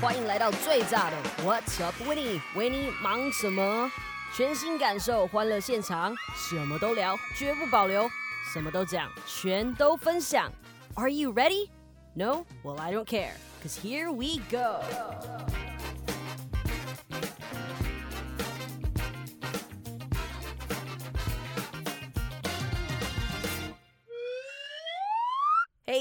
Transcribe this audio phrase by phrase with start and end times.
[0.00, 3.90] 欢迎来到最炸的 What's Up Winnie，维尼忙什么？
[4.34, 8.10] 全新感受欢乐现场，什么都聊，绝不保留，
[8.50, 10.50] 什么都讲，全都分享。
[10.94, 11.68] Are you ready?
[12.14, 12.46] No?
[12.62, 14.80] Well, I don't care, cause here we go.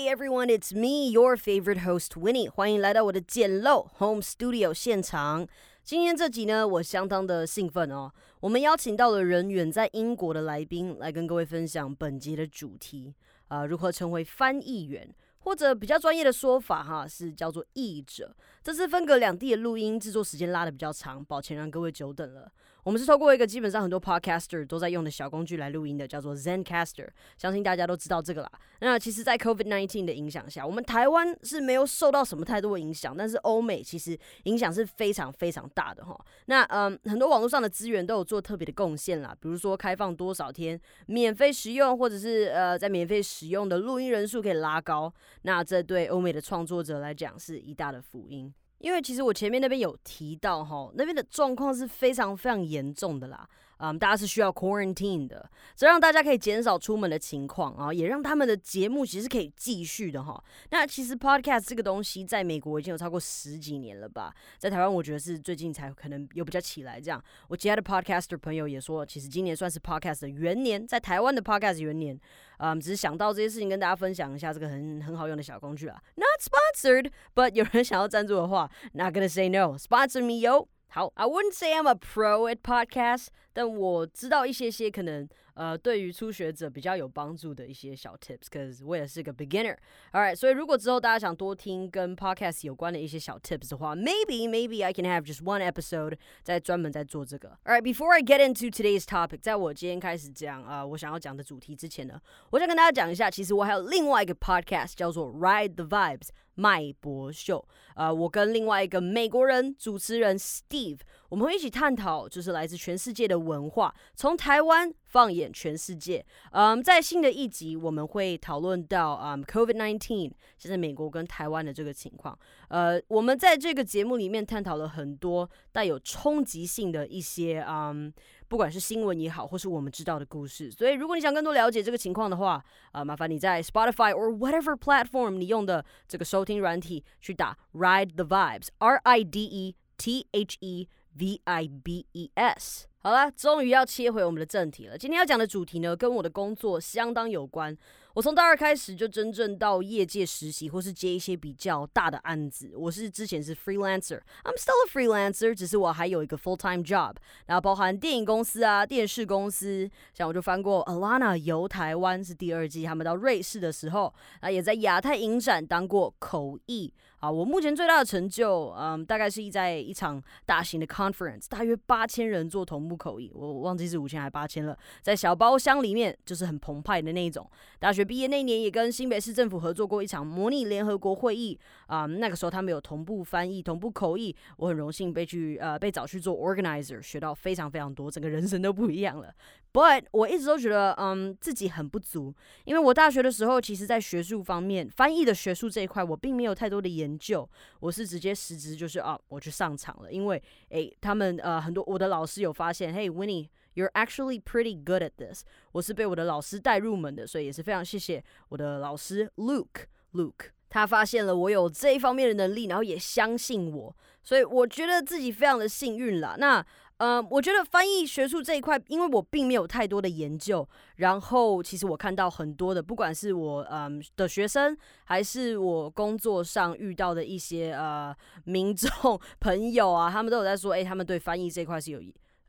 [0.10, 2.50] Everyone, it's me, your favorite host Winnie.
[2.50, 5.48] 欢迎来到我的简陋 Home Studio 现场。
[5.84, 8.12] 今天这集呢，我相当的兴奋哦。
[8.40, 13.14] 我们邀请到了人远在英国的来宾，来跟各位分享本集的主题
[13.50, 15.14] 啊、如何成为翻译员。
[15.42, 18.36] 或者比较专业的说法哈，是叫做译者。
[18.62, 22.52] 这次分隔两地的录音制作时间拉的比较长，抱歉让各位久等了。
[22.84, 28.52] 我们是透过一个基本上很多 podcaster 都在用的小工具来录音的，叫做 Zencastr，相信大家都知道这个啦。
[28.80, 36.18] 那其实，在 COVID-19 的影响下，我们台湾是没有受到什么太多影响，但是欧美其实影响是非常非常大的哈。
[36.46, 48.54] 那嗯，很多网络上的资源都有做特别的贡献啦，比如说开放多少天免费使用，或者是呃，在免费使用的录音人数可以拉高，那这对欧美的创作者来讲是一大的福音。
[48.80, 60.44] 因为其实我前面那边有提到哈，那边的状况是非常非常严重的啦，嗯，大家是需要 quarantine 的，这让大家可以减少出门的情况啊，也让他们的节目其实可以继续的哈。
[60.72, 67.24] 那其实 podcast 这个东西在美国已经有超过十几年了吧，在台湾我觉得是最近才可能有比较起来这样。
[67.48, 72.20] 我其他的 podcaster 朋友也说，其实今年算是 podcast 的元年，在台湾的 podcast 元年。
[72.60, 76.02] 嗯，只是想到这些事情跟大家分享一下这个很很好用的小工具啊。
[76.16, 79.78] Not sponsored, but 有人想要赞助的话，Not gonna say no.
[79.78, 80.68] Sponsor me, yo.
[80.92, 83.28] 好，I wouldn't say I'm a pro at podcasts.
[83.54, 89.76] 但我知道一些些可能呃对于初学者比较有帮助的一些小 tips，cause 我也是个 beginner。
[90.14, 97.50] All right，所以如果之后大家想多听跟 podcast 有关的一些小 tips 的话，maybe maybe I can have just one episode 在专门在做这个。
[97.66, 102.20] All right，before I get into today's topic，在我今天开始讲啊、我想要讲的主题之前呢，
[102.52, 106.30] 我想跟大家讲一下，其实我还有另外一个 podcast 叫做 Ride the Vibes。
[106.56, 116.26] 麦博秀，呃，我跟另外一个美国人主持人 Steve，我们会一起探讨，就是来自全世界的文化，从台湾放眼全世界。
[116.52, 122.38] 嗯，在新的一集，我们会讨论到嗯 COVID nineteen，现在美国跟台湾的这个情况。
[122.68, 128.14] 呃，我们在这个节目里面探讨了很多带有冲击性的一些嗯。
[128.50, 132.54] 不管是新闻也好，或是我们知道的故事，所以如果你想更多了解这个情况的话，
[132.86, 141.42] 啊、呃，麻烦你在 Spotify or whatever platform 你用的这个收听软体去打 Ride the Vibes，R I D E T H E V
[141.46, 142.86] I B E S。
[143.02, 144.98] 好了，终于要切回我们的正题了。
[144.98, 147.78] 今天要讲的主题呢，跟我的工作相当有关。
[148.20, 152.74] 我从大二开始就真正到业界实习，或是接一些比较大的案子。
[152.76, 157.16] 我是之前是 freelancer，I'm still a freelancer，只是我还有一个 full time job，
[157.46, 166.94] 然后包含电影公司啊、电视公司，像我就翻过 Alana 游台湾是第二季，他们到瑞士的时候，啊也在亚太影展当过口译。
[167.20, 177.46] 啊，我目前最大的成就，嗯，大概是在一场大型的 conference，大约八千人做同步口译，我忘记是五千还八千了，在小包厢里面，就是很澎湃的那一种。
[177.78, 181.56] 大学毕业那年，也跟新北市政府合作过一场模拟联合国会议，
[181.86, 189.32] 啊、那个时候他们有同步翻译、同步口译，我很荣幸被去呃被找去做 organizer，学到非常非常多，整个人生都不一样了。
[189.72, 192.34] But 我一直都觉得，嗯，自己很不足，
[192.66, 197.48] 因为我大学的时候，其实在学术方面，翻译的学术这一块，我并没有太多的研究，
[197.80, 203.50] 我是直接实职就是啊，我去上场了，因为诶，他们呃很多我的老师有发现嘿 Winnie。
[203.76, 205.44] You're actually pretty good at this。
[205.72, 209.86] 我是被我的老师带入门的，所以也是非常谢谢我的老师 Luke。
[210.14, 216.36] Luke 他发现了我有这一方面的能力，然后也相信我，所以我觉得自己非常的幸运啦。
[216.38, 216.64] 那
[216.98, 220.68] 呃，我觉得翻译学术这一块，因为我并没有太多的研究，
[220.98, 228.90] 然后其实我看到很多的，不管是我嗯的学生，还是我工作上遇到的一些呃民众
[229.40, 232.02] 朋友啊，他们都有在说，诶，他们对翻译这一块是有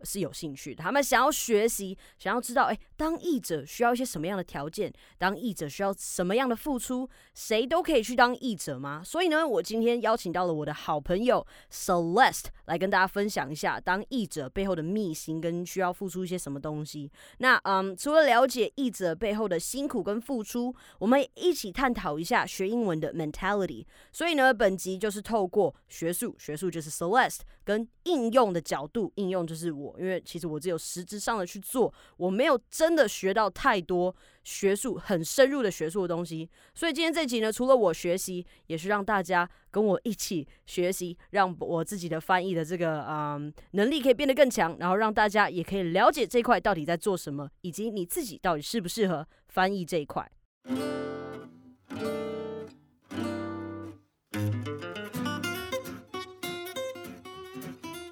[0.02, 4.92] 是有兴趣的，他们想要学习，想要知道，哎，当译者需要一些什么样的条件？
[5.18, 7.08] 当译者需要什么样的付出？
[7.34, 9.02] 谁都可以去当译者吗？
[9.04, 17.10] 所以呢，我今天邀请到了我的好朋友 Celeste 来跟大家分享一下当译者背后的秘辛跟需要付出一些什么东西。
[17.38, 23.84] 那嗯，除了了解译者背后的辛苦跟付出，我们一起探讨一下学英文的 mentality。
[24.12, 29.89] 所以呢，本集就是透过学术，学术就是 Celeste 跟应用的角度，应用就是我。
[29.98, 34.14] 因为其实我只有实质上的去做，我没有真的学到太多
[34.44, 36.48] 学术很深入的学术的东西。
[36.74, 50.30] 所以今天这集呢，除了我学习，也是让大家跟我一起学习，让我自己的翻译的这个嗯能力可以变得更强，然后让大家也可以了解这块到底在做什么，以及你自己到底适不适合翻译这一块。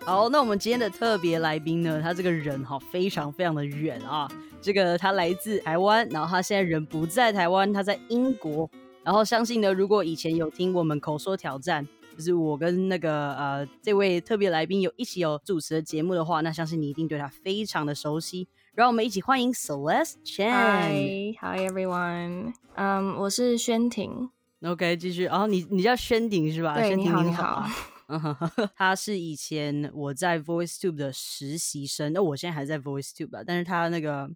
[0.08, 4.26] 好，那我们今天的特别来宾呢，他这个人哈非常非常的远啊，
[4.58, 8.70] 这个他来自台湾，然后他现在人不在台湾，他在英国。
[9.04, 18.48] 然后相信呢，如果以前有听我们口说挑战，就是我跟那个呃这位特别来宾有一起有主持的节目的话，那相信你一定对他非常的熟悉。
[18.74, 20.50] 让我们一起欢迎 Celeste Chen。
[20.50, 22.54] Hi，Hi everyone。
[22.76, 24.30] 嗯，我是宣婷。
[24.62, 25.24] OK，继续。
[25.24, 26.74] 然后你你叫宣婷是吧？
[26.76, 27.68] 对，你好，你好。
[28.74, 34.30] 他是以前我在 VoiceTube 的实习生，那我现在还在 VoiceTube 吧，但是他那个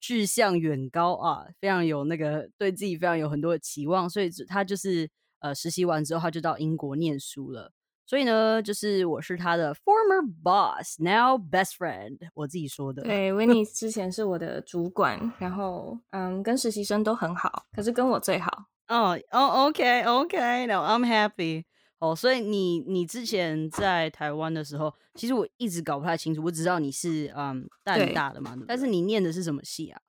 [0.00, 5.10] 志向远高啊，非常有那个对自己非常有很多的期望，所以他就是
[5.40, 7.72] 呃实习完之后他就到英国念书了。
[8.06, 13.02] 所以呢，就是我是他的 former boss now best friend，我自己说的。
[13.02, 18.66] 对，维尼之前是我的主管，然后嗯，跟实习生都很好，可是跟我最好。
[18.88, 21.64] 哦哦，OK，OK，now I'm happy。
[22.00, 26.42] 哦，所以你你之前在台湾的时候，其实我一直搞不太清楚。
[26.44, 30.00] 我只知道你是嗯淡大的嘛，但是你念的是什么系啊？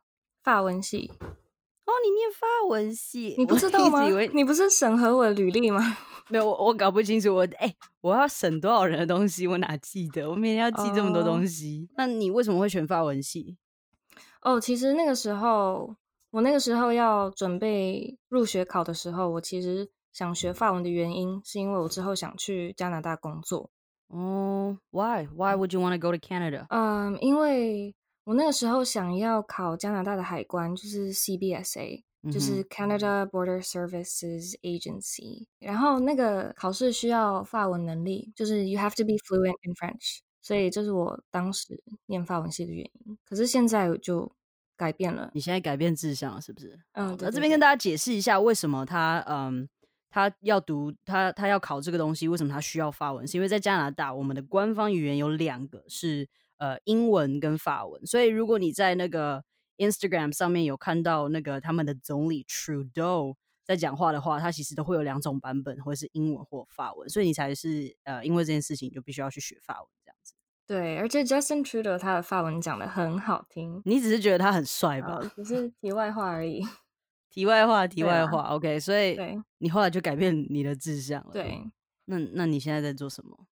[0.44, 1.10] 法文系。
[1.86, 4.04] 哦，你念法文系，你不知道吗？
[4.34, 5.80] 你不是审核我的履历吗？
[6.30, 7.34] 没有，我我搞不清楚。
[7.34, 9.46] 我哎，我要审多少人的东西？
[9.48, 10.30] 我哪记得？
[10.30, 11.88] 我每天要记这么多东西。
[11.96, 13.58] 那你为什么会选法文系？
[14.42, 15.96] 哦，其实那个时候，
[16.32, 19.88] 我那个时候要准备入学考的时候，我其实。
[20.16, 23.70] 想学法文的原因，是因为我之后想去加拿大工作。
[24.08, 25.28] 哦，Why?
[25.28, 26.66] Why would you want to go to Canada?
[26.70, 35.48] 嗯，因为我那个时候想要考加拿大的海关，就是 CBSA，就是 Canada Border Services Agency。
[35.60, 40.20] 然后那个考试需要法文能力，就是 You have to be fluent in French。
[40.42, 43.18] 所以这是我当时念法文系的原因。
[43.28, 44.32] 可是现在就
[44.78, 45.32] 改变了。
[45.34, 46.80] 你现在改变志向了，是不是？
[46.94, 49.68] 嗯，那这边跟大家解释一下，为什么他嗯。
[50.16, 53.28] 他要读他他要考这个东西，为什么他需要法文？
[53.28, 58.06] 是因为在加拿大，我们的官方语言有两个，是呃英文跟法文。
[58.06, 59.44] 所以如果你在那个
[59.78, 63.36] Instagram 上面有看到那个他们的总理 Trudeau
[63.66, 67.10] 在讲话的话，他其实都会有两种版本，或者是英文或法文。
[67.10, 70.34] 所以你才是呃因为这件事情就必须要去学法文这样子。
[70.66, 73.82] 对，而且 Justin Trudeau 他的法文讲的很好听。
[73.84, 75.20] 你只是觉得他很帅吧？
[75.36, 76.66] 只是题外话而已。
[77.36, 79.18] 题外话，题外话，OK，所以
[79.58, 81.32] 你后来就改变你的志向了。
[81.34, 81.62] 对，
[82.06, 83.46] 那那你现在在做什么？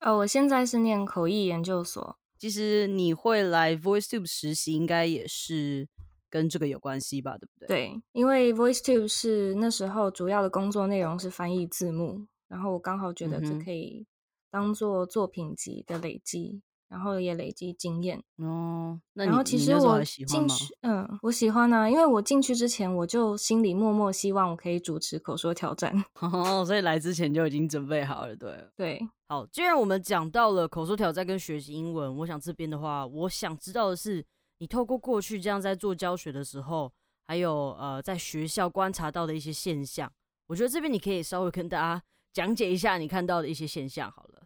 [0.00, 2.18] 哦，我现在是念口译研究所。
[2.38, 5.88] 其实你会来 VoiceTube 实习，应该也是
[6.28, 7.38] 跟这个有关系吧？
[7.38, 7.68] 对不对？
[7.68, 14.06] 对，因为 VoiceTube 是那时候主要的工作内容是翻译字幕，然后我刚好觉得这可以
[14.50, 16.60] 当做作品集的累积。
[16.88, 19.00] 然后也累积经验哦。
[19.14, 28.68] 那然后其实我进去，嗯，我喜欢啊，因为我进去之前我就心里默默希望我可以主持口说挑战，哦， 所以来之前就已经准备好了，对。
[28.76, 34.24] 对，好，既然我们讲到了口说挑战跟学习英文，我想这边的话，我想知道的是，
[34.58, 36.92] 你透过过去这样在做教学的时候，
[37.26, 40.10] 还有呃在学校观察到的一些现象，
[40.46, 44.42] 我觉得这边你可以稍微跟大家讲解一下你看到的一些现象，好了。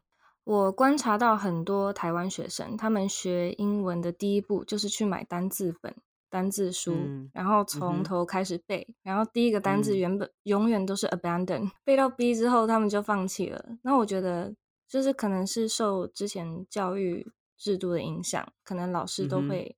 [0.49, 5.95] 我观察到很多台湾学生，他们学英文的第一步就是去买单字本、
[6.31, 6.97] 单字书，
[7.35, 8.89] 然后从头开始背。
[9.03, 13.63] 然后第一个单字原本永远都是 abandon，背到 B 之后他们就放弃了。
[13.83, 14.55] 那我觉得
[14.89, 19.77] 就是可能是受之前教育制度的影响，可能老师都会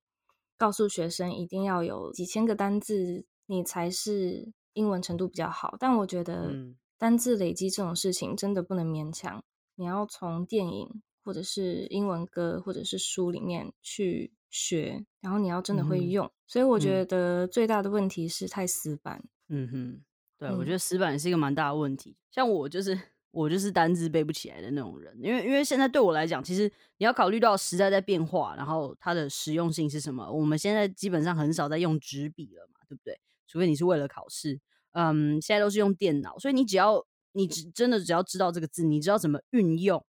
[0.56, 5.74] 告诉学生一定要有几千个单字，你才是英文程度比较好。
[5.80, 6.52] 但我觉得
[6.96, 9.42] 单字累积这种事情真的不能勉强。
[9.80, 16.30] 你要从电影或者是英文歌或者是书里面去学，然后你要真的会用。
[16.46, 19.25] 所以我觉得最大的问题是太死板。
[19.49, 20.04] 嗯哼，
[20.37, 22.14] 对，我觉得死板是一个蛮大的问题。
[22.30, 30.30] 像我就是我就是单字背不起来的那种人，因为因为现在对我来讲，其实你要考虑到时代在变化，然后它的实用性是什么。
[30.30, 33.18] 我们现在基本上很少在用纸笔了嘛，对不对？
[33.46, 34.60] 除非你是为了考试，
[34.92, 37.06] 嗯，现在都是用电脑，所以你只要。
[37.32, 40.04] 你只真的只要知道这个字，你知道怎么运用，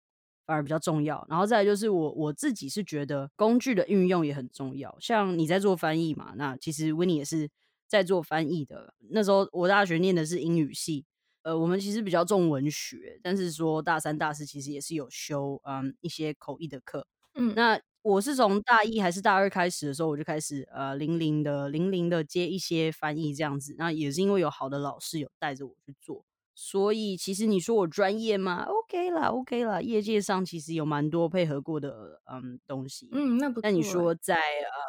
[0.46, 1.26] 反而比较重要。
[1.28, 4.96] 然后再来就是我我自己是觉得工具的运用也很重要。
[5.00, 7.48] 像你在做翻译嘛，那其实 Winnie 也是
[7.86, 8.94] 在做翻译的。
[9.10, 11.04] 那时候我大学念的是英语系，
[11.42, 17.06] 呃，我们其实比较重文学，但是说大三大四其实也是有修嗯一些口译的课。
[17.34, 23.74] 嗯，那我是从大一还是大二开始的时候，我就开始呃零零的零零的接一些翻译这样子。
[23.78, 26.24] 那也是因为有好的老师有带着我去做，
[26.64, 29.82] 所以其实你说我专业吗？OK 啦，OK 啦。
[29.82, 33.08] 业界上其实有蛮多配合过的嗯东西。
[33.10, 33.60] 嗯，那不。
[33.62, 34.36] 那你说在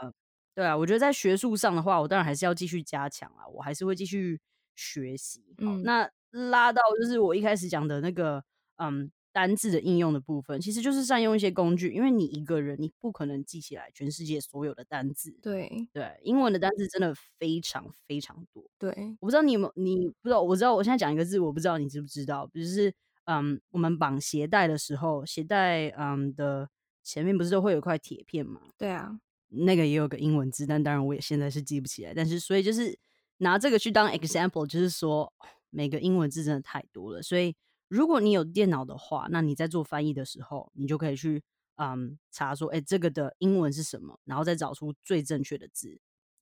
[0.03, 0.13] 呃，
[0.53, 4.39] 对啊，我觉得在学术上的话，我当然还是要继续加强啊，我还是会继续
[4.75, 5.43] 学习。
[5.57, 8.43] 嗯，那拉到就是我一开始讲的那个
[8.75, 9.11] 嗯。
[9.33, 15.35] 单字的应用的部分，其实就是善用一些工具，因为你一个人你不可能记起来全世界所有的单字。
[15.41, 18.63] 对对，英文的单字真的非常非常多。
[18.77, 22.93] 对，我不知道你有没有，你不知道，我知道，我现在讲一个字，我不知道你知不知道，就是
[23.25, 26.69] 嗯，我们绑鞋带的时候，鞋带嗯的
[27.03, 28.61] 前面不是都会有一块铁片吗？
[28.77, 32.13] 对啊，那个也有个英文字，但当然我也现在是记不起来。
[32.13, 32.95] 但是所以就是
[33.37, 35.33] 拿这个去当 example，就是说
[35.71, 37.55] 每个英文字真的太多了，所以。
[37.93, 41.43] 如果你有电脑的话，那你在做翻译的时候，你就可以去
[41.75, 45.99] 嗯查说，哎，这个的英文是什么，然后再找出最正确的字。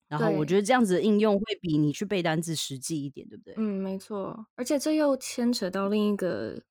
[0.07, 3.53] 然后我觉得这样子的应用会比你去背单词实际一点，对不对？
[3.57, 4.45] 嗯，没错。
[4.55, 6.61] 而且这又牵扯到另一个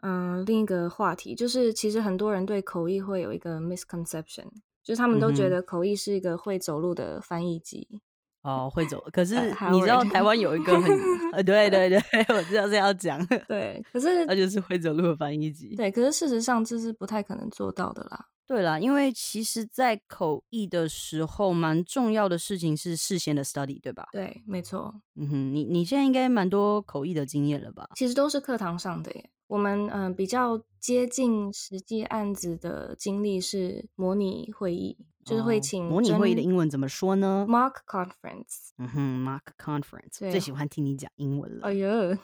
[0.00, 4.46] 嗯另一个话题，就是其实很多人对口译会有一个 misconception，
[4.82, 8.00] 就是他们都觉得口译是一个会走路的翻译机。
[8.46, 9.34] 哦，会走， 可是
[9.72, 10.90] 你知道台湾有一个很
[11.32, 12.00] 呃，对对对，
[12.34, 18.26] 我知道是要讲，对，可是那就是会走路的翻译机，对，可是事实上这是不太可能做到的啦。
[18.46, 24.08] 对啦，因为其实，在口译的时候，蛮重要的事情是事先的 study，对吧？
[24.12, 24.94] 对，没错。
[25.16, 27.88] 嗯哼，你你现在应该蛮多口译的经验了吧？
[27.96, 29.30] 其实都是课堂上的耶。
[29.48, 34.96] 我们嗯比较接近实际案子的经历是模拟会议。
[35.24, 38.70] 就是会请模拟会议的英文怎么说呢？Mock conference。
[38.78, 40.18] 嗯哼，Mock conference。
[40.30, 41.66] 最喜欢听你讲英文了。
[41.66, 42.16] 哎呦，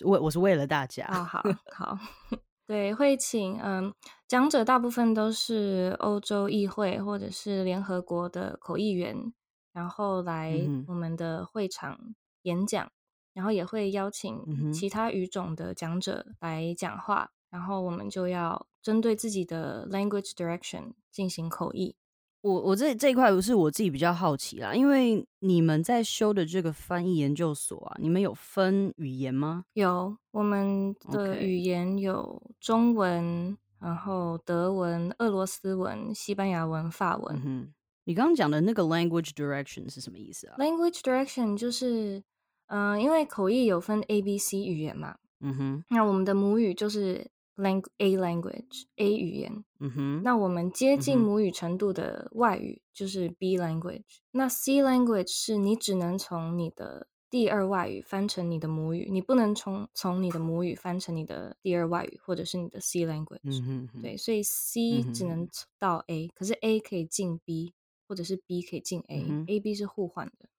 [0.00, 1.06] 为我是为了大家。
[1.06, 1.40] 好好
[1.72, 1.96] 好，
[2.66, 3.94] 对，会请嗯
[4.32, 9.30] 讲者，大部分都是欧洲议会或者是联合国的口译员，
[9.74, 12.90] 然后来我们的会场演讲，
[13.34, 21.94] 然后也会邀请其他语种的讲者来讲话，然后我们就要针对自己的 language direction 进行口译。
[22.40, 29.66] 我我这这一块不是我自己比较好奇啦，因为你们在修的这个翻译研究所啊，你们有分语言吗？
[29.74, 37.42] 有，我们的语言有中文，然后德文、俄罗斯文、西班牙文、法文。
[37.44, 37.74] 嗯
[38.04, 42.22] 你刚刚讲的那个 language direction 是什么意思啊？language direction 就是，
[42.66, 45.16] 嗯，因为口译有分 A、B、C 语言嘛。
[45.40, 47.30] 嗯哼，那我们的母语就是。
[47.56, 54.20] language A language A 语言，嗯哼，那我们接近母语程度的外语就是 B language。
[54.30, 63.38] 那 C language 是你只能从你的第二外语翻成你的母语，你不能从从你的母语翻成你的第二外语或者是你的 C language。
[63.44, 65.48] 嗯哼，对，所以 C 只能
[65.78, 67.72] 到 A，可是 A 可以进 B，
[68.06, 70.50] 或者是 B 可以进 A，A B 是互换的。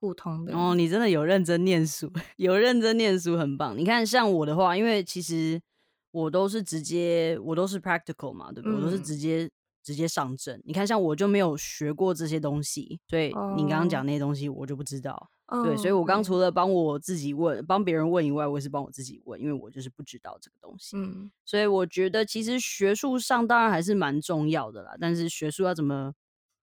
[0.00, 3.78] 互通的哦，你真的有认真念书， 有认真念书，很棒。
[3.78, 5.62] 你看，像我的话，因为其实。
[6.12, 8.76] 我都是直接，我都是 practical 嘛，对不对？
[8.76, 9.50] 我都是直接
[9.82, 10.60] 直接上阵。
[10.66, 15.30] 你看，像我就没有学过这些东西，所以你刚刚讲那些东西我就不知道。
[15.64, 20.96] 对，所以我刚除了帮我自己问、帮别人问以外，我也是帮我自己问，因为我就是不知道这个东西。
[20.96, 26.14] 嗯，所以我觉得其实学术上当然还是蛮重要的啦，但是学术要怎么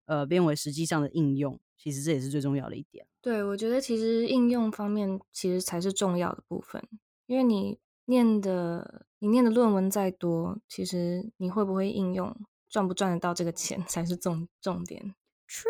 [0.07, 3.07] 呃变为实际上的应用，其实这也是最重要的一点。
[3.21, 6.83] 对，我觉得其实应用方面其实才是重要的部分，
[7.27, 7.79] 因为你。
[8.11, 12.35] 念的你念的论文再多，其实你会不会应用，
[12.67, 15.15] 赚不赚得到这个钱 才是重重点。
[15.47, 15.67] True，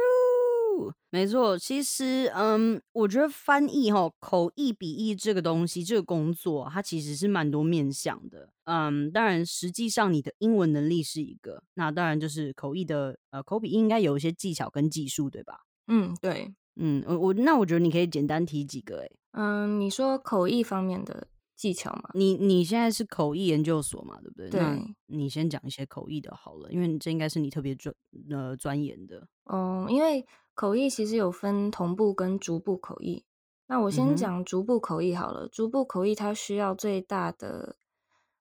[1.11, 1.59] 没错。
[1.59, 8.51] 其实，嗯，我觉得翻译哈，口译笔译这个东西，这个工作，它其实是蛮多面向的。
[8.65, 15.61] 嗯，当然，实际上你的英文能力是一个，那当然就是口译的，呃，口笔应该有一些技巧跟技术，对吧？
[15.87, 21.29] 嗯，对，嗯，我我那我觉得你可以简单提几个，哎，嗯，你说口译方面的。
[21.59, 24.49] 技巧嘛，你你现在是口译研究所嘛，对不对？
[24.49, 27.93] 对，你先讲一些口译的好了，因为这应该是你特别专
[28.31, 29.27] 呃钻研的。
[29.51, 30.25] 嗯，因为
[30.59, 33.25] 口译其实有分同步跟逐步口译。
[33.69, 35.47] 那我先讲逐步口译好了。
[35.47, 37.77] 逐步口译它需要最大的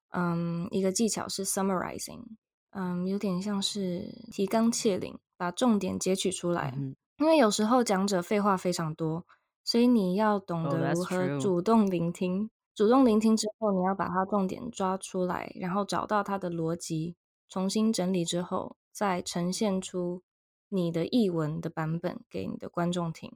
[0.10, 2.24] 嗯一个技巧是 summarizing，
[2.72, 6.74] 嗯，有点像是提纲挈领，把重点截取出来。
[7.20, 9.24] 因为有时候讲者废话非常多，
[9.64, 12.50] 所以你要懂得如何主动聆听。
[12.74, 17.16] 主动聆听之后，你要把它重点抓出来，然后找到它的逻辑，
[17.48, 20.24] 重新整理之后，再呈现出
[20.70, 23.32] 你的译文的版本给你的观众听。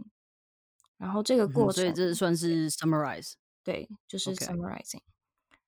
[0.97, 3.33] 然后这个过程，所以这算是 summarize，
[3.63, 5.01] 对，就是 summarizing。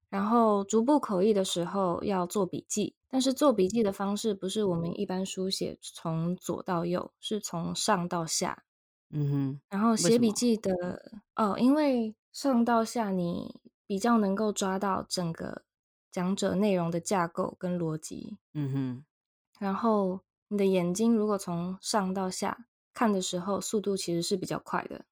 [0.10, 8.64] 然后逐步口译的时候要做笔记，但是做笔记的方式不是我们一般书写从左到右，是从上到下。
[9.10, 9.62] 嗯哼。
[9.70, 15.64] 然后写笔记的哦，因为上到下你比较能够抓到整个
[16.12, 18.38] 讲者内容的架构跟逻辑。
[18.54, 19.06] 嗯哼。
[19.58, 20.22] 然后
[20.54, 25.06] 你的眼睛如果从上到下看的时候，速度其实是比较快的，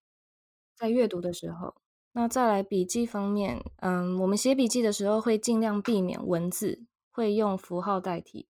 [0.75, 1.73] 在阅读的时候。
[2.11, 8.47] 那再来笔记方面，嗯，我们写笔记的时候会尽量避免文字，会用符号代替。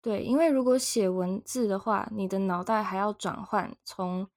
[0.00, 4.28] 对，因为如果写文字的话，你的脑袋还要转换从，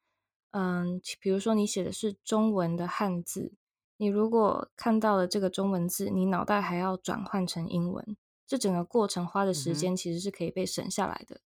[0.51, 3.53] 嗯，比如说你写的是中文的汉字，
[3.97, 11.41] 你如果看到了这个中文字，你脑袋还要转换成英文，这整个过程花的时间其实是可以被省下来的。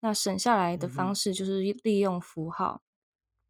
[0.00, 2.82] 那省下来的方式就是利用符号。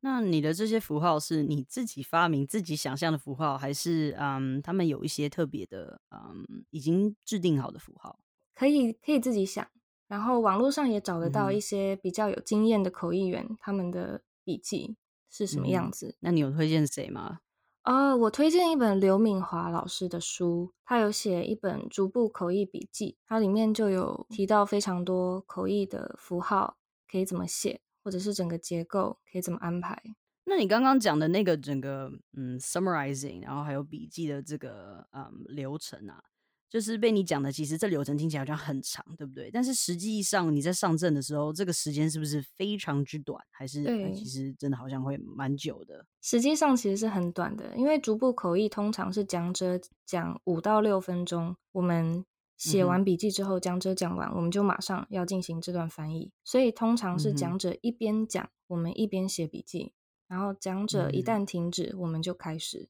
[0.01, 8.21] 那你的这些符号是你自己发明、自己想象的符号，还是嗯，他们有一些特别的嗯，已经制定好的符号？
[8.55, 9.67] 可以，可以自己想。
[10.07, 14.97] 然后网络上也找得到一些比较有经验的口译员，他们的笔记
[15.29, 16.17] 是什么样子。
[16.21, 17.41] 那你有推荐谁吗？
[17.89, 26.77] 哦，我推荐一本刘敏华老师的书，他有写一本逐步口译笔记，它里面就有提到非常多口译的符号
[27.11, 27.81] 可以怎么写。
[28.05, 30.03] 或者是整个结构可以怎么安排？
[30.45, 36.23] 那你刚刚讲的那个整个嗯，summarizing，然后还有笔记的这个嗯流程啊，
[36.69, 39.51] 就是被你讲的，其实这流程听起来好像很长，对不对？
[39.51, 43.43] 但是实际上你在上阵的时候，这个时间是不是非常之短？
[43.51, 43.85] 还是
[44.15, 46.07] 其实真的好像会蛮久的？
[46.21, 52.25] 实际上其实是很短的，因为逐步口译通常是讲者讲五到六分钟，我们。
[52.59, 56.33] 写完笔记之后，讲者讲完，我们就马上要进行这段翻译。
[56.43, 59.93] 所以通常是讲者一边讲，我们一边写笔记。
[60.27, 62.89] 然后讲者一旦停止，我们就开始。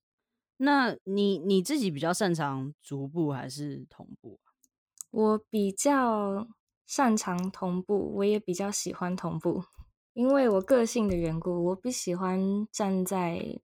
[0.59, 4.39] 那你你自己比较擅长逐步还是同步？
[5.11, 6.47] 我比较
[6.87, 9.65] 擅长同步，我也比较喜欢同步，
[10.13, 13.59] 因为我个性的缘故，我不喜欢站在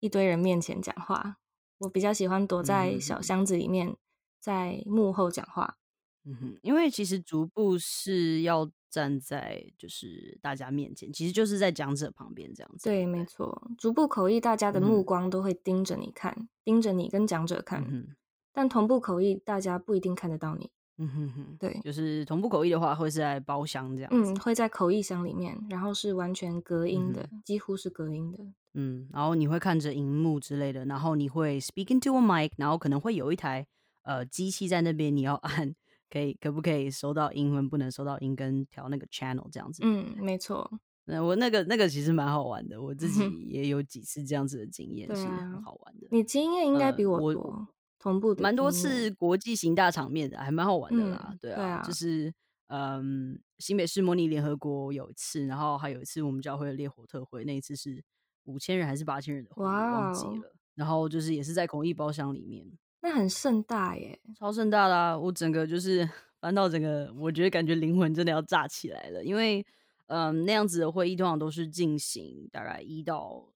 [0.00, 1.38] 一堆人面前讲话，
[1.78, 3.96] 我比较喜欢躲在小箱子里面。
[4.38, 5.76] 在幕后讲话，
[6.22, 12.88] 嗯哼，因为其实逐步是要站在就是大家面前，其实就是在讲者旁边这样子。
[12.88, 17.84] 对，没错，逐步口译，大家的目光都会盯着你看，盯着你跟讲者看。
[17.86, 18.08] 嗯
[18.54, 20.70] 但同步口译，大家不一定看得到你。
[20.96, 24.10] 嗯哼哼，对，就是同步口译的话，会是在包厢这样。
[24.14, 28.38] 嗯，会在口译箱里面，然后是完全隔音的，几乎是隔音的。
[28.72, 33.66] 嗯，然后你会看着荧幕之类的，然后你会 speaking to a mic，然后可能会有一台。
[34.06, 35.74] 呃，机器在那边，你要按，
[36.10, 39.82] 可以可不可以收到英文，不能收到音，跟调那个 channel 这样子。
[39.84, 40.70] 嗯，没错。
[41.08, 46.08] 那我那个那个其实蛮好玩的，我自 己也有几次这样子的经验，是很好玩的。
[46.10, 51.34] 你经验应该比我多，同步蛮多次国际型大场面的，还蛮好玩的啦。
[51.40, 52.32] 对啊，就是
[52.68, 58.02] 嗯，新北市模拟联合国有一次，然后还有一次我们教会的烈火特会，那一次是
[58.44, 60.52] 五千人还是八千人的会，忘记了。
[60.74, 62.66] 然后就是也是在公益包厢里面。
[63.00, 65.16] 那很盛大耶，超盛大啦！
[65.16, 66.08] 我整个就是
[66.40, 69.22] 翻到整个，我觉得感觉灵魂真的要炸起来了。
[69.22, 69.64] 因为，
[70.06, 73.48] 嗯，那样子的会议通常都是进行大概一到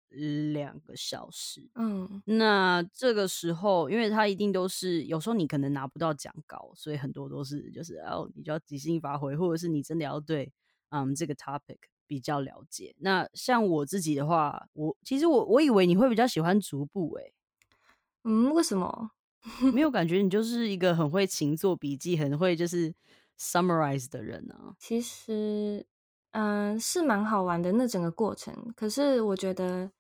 [0.53, 1.69] 两个小时。
[1.75, 10.53] 嗯，那这个时候，因为他一定都是有时候你可能拿不到讲稿，所以很多都是就是哦，你就要即兴发挥，或者是你真的要对
[10.91, 12.95] 嗯这个 topic 比较了解。
[12.99, 17.33] 那像我自己的话，我其实我我以为你会比较喜欢逐步诶。
[18.25, 19.11] 嗯，为什么？
[19.73, 22.95] 没有感觉，你就是一个很会勤做笔记、很会就是
[23.39, 24.75] summarize 的人呢。
[24.79, 25.87] 其实，
[26.33, 28.55] 嗯，是蛮好玩的那整个过程。
[28.77, 29.91] 可是我觉得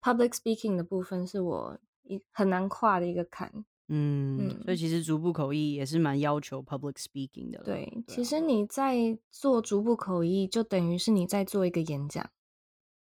[0.00, 3.64] public speaking 的部分是我一很难跨的一个坎。
[3.88, 7.62] 嗯，所以其实逐步口译也是蛮要求 public speaking 的。
[7.64, 12.30] 对，其实你在做逐步口译，就等于是你在做一个演讲。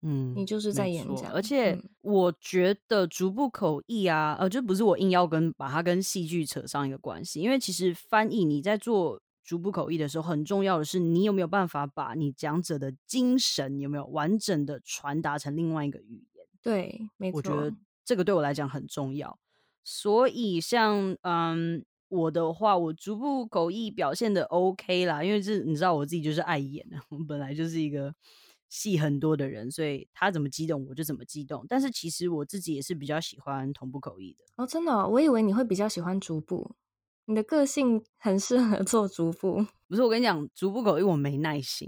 [0.06, 16.46] 嗯，你就是在演讲，而且我觉得逐步口译啊，呃，就不是我硬要跟把它跟戏剧扯上一个关系，因为其实翻译你在做逐步口译的时候，很重要的是你有没有办法把你讲者的精神有没有完整的传达成另外一个语言。
[16.62, 19.40] 对，没错，我觉得这个对我来讲很重要。
[19.86, 28.14] 所以像嗯我的话，我逐步口译表现的 OK 啦，因为这你知道我自己就是爱演的，我本来就是一个。
[28.74, 31.64] 戏很多的人，所以他怎么激动我就怎么激动。
[31.70, 36.72] 但是其实我自己也是比较喜欢同步口译的哦，真的，我以为你会比较喜欢逐步，
[37.26, 39.64] 你的个性很适合做逐步。
[39.88, 41.88] 不是，我跟你讲，逐步口译我没耐心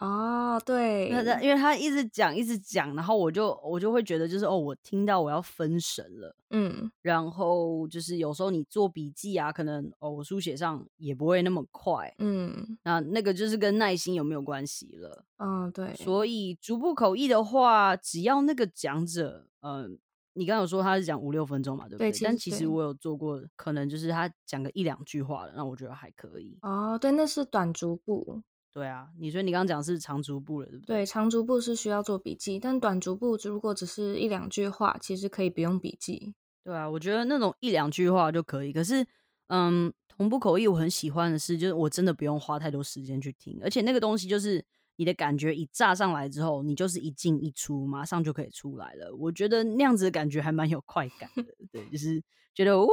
[0.00, 19.98] 哦，对，那因为他一直讲一直讲，然后我就我就会觉得就是哦，我听到我要分神了，嗯，然后就是有时候你做笔记啊，可能哦我书写上也不会那么快，嗯，那那个就是跟耐心有没有关系了，嗯，对，所以逐步口译的话，只要那个讲者，嗯，
[20.32, 22.10] 你刚刚有说他是讲五六分钟嘛，对不对？
[22.22, 26.56] 但其实我有做过，可能就是他讲个一两句话的，那我觉得还可以。
[26.62, 28.42] 哦，对，那是短逐步。
[28.72, 30.98] 对啊，你说你刚刚讲是长足步了，对不对？
[30.98, 36.34] 对，长足步是需要做笔记，但短足步如果只是一两句话，其实可以不用笔记。
[36.62, 38.72] 对啊，我觉得那种一两句话就可以。
[38.72, 39.04] 可是，
[39.48, 44.64] 嗯，同步口译我很喜欢的是，就是我真的不用花太多时间去听，而且那个东西就是
[45.00, 49.10] 你的感觉一炸上来之后，你就是一进一出，马上就可以出来了。
[49.16, 52.22] 我觉得那样子的感觉还蛮有快感的， 对，就是。
[52.52, 52.86] 觉得哦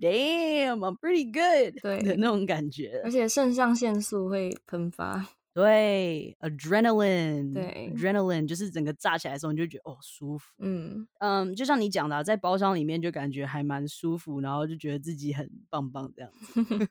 [0.00, 16.88] ，damn，I'm pretty good，对的那种感觉，而且肾上腺素会喷发，对，adrenaline，对，adrenaline 就是整个炸起来的时候，你就觉得哦舒服，嗯嗯，就像你讲的，在包厢里面就感觉还蛮舒服，然后就觉得自己很棒棒这样子，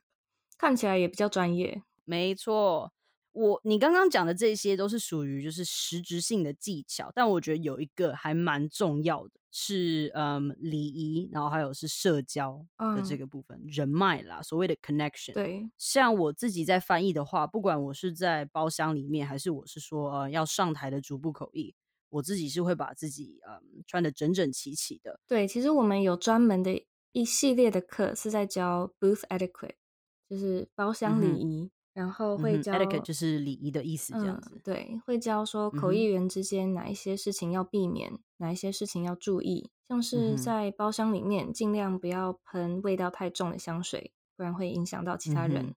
[0.56, 2.92] 看起来也比较专业，没错。
[3.36, 15.34] 我你刚刚讲的这些都是属于就是实质性的技巧，但我觉得有一个还蛮重要的，是嗯礼仪，然后还有是社交的这个部分，人脉啦，所谓的 connection。
[15.34, 21.74] 对，像我自己在翻译的话，不管我是在包厢里面，还是我是说呃要上台的逐步口译，
[22.08, 25.20] 我自己是会把自己嗯穿的整整齐齐的。
[25.28, 29.74] 对，其实我们有专门的一系列的课是在教 booth etiquette，
[30.26, 31.70] 就是包厢礼仪。
[31.96, 34.60] 然后会教就是礼仪的意思，这样子。
[34.62, 39.70] 对，会教说口译员之间哪一些事情要避免，哪一些事情要注意。
[39.88, 45.74] 像是在包厢里面，尽量不要喷味道太重的香水，不然会影响到其他人。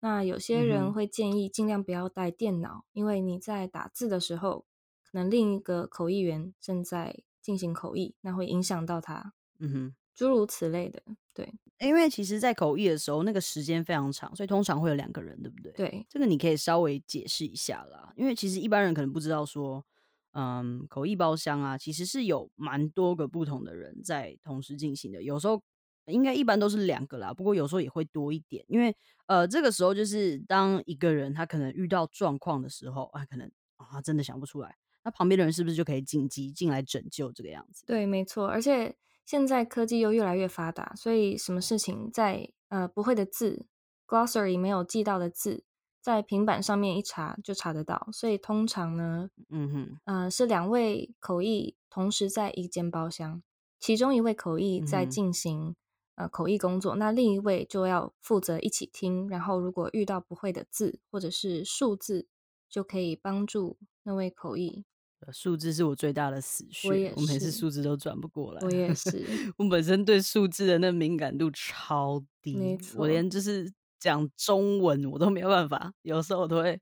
[0.00, 4.64] 那有些人会建议尽量不要带电脑，因为你在打字的时候，
[5.02, 9.34] 可能另一个口译员正在进行口译，那会影响到他。
[9.58, 9.94] 嗯哼。
[10.14, 15.72] 诸如此类的，对，因为其实，在口译的时候，那个时间非常长，所以通常会有两个人，对不对？
[15.72, 18.12] 对，这个你可以稍微解释一下啦。
[18.14, 19.84] 因为其实一般人可能不知道说，
[20.32, 25.22] 嗯，口译包厢啊，其实是有蛮多个不同的人在同时进行的。
[25.22, 25.62] 有时候
[26.06, 28.64] 应该一般都是两个啦，不过有时候也会多一点。
[28.68, 28.94] 因为
[29.26, 37.82] 呃，这个时候就是当一个人他可能遇到状况的时候啊，可能啊真的想不出来，那旁边的人是不是就可以紧急进来拯救这个样子？
[37.86, 38.94] 对，没错，而且。
[39.24, 43.66] 现在科技又越来越发达，所以什么事情在呃不会的字
[44.06, 45.64] ，glossary 没有记到的字，
[46.00, 48.08] 在平板上面一查就查得到。
[48.12, 53.42] 所以通常呢，嗯哼，呃是两位口译同时在一间包厢，
[53.78, 55.74] 其中一位口译在进行
[56.16, 62.26] 呃口译工作，那另一位就要负责一起听，然后如果遇到不会的字或者是数字，
[62.68, 64.84] 就可以帮助那位口译。
[65.30, 68.60] 数字是我最大的死穴，我每次数字都转不过来。
[68.62, 69.22] 我也 是，
[69.58, 76.80] 我本身对数字的那敏感度超低，我连就是讲中文我都没有办法，有时候我都会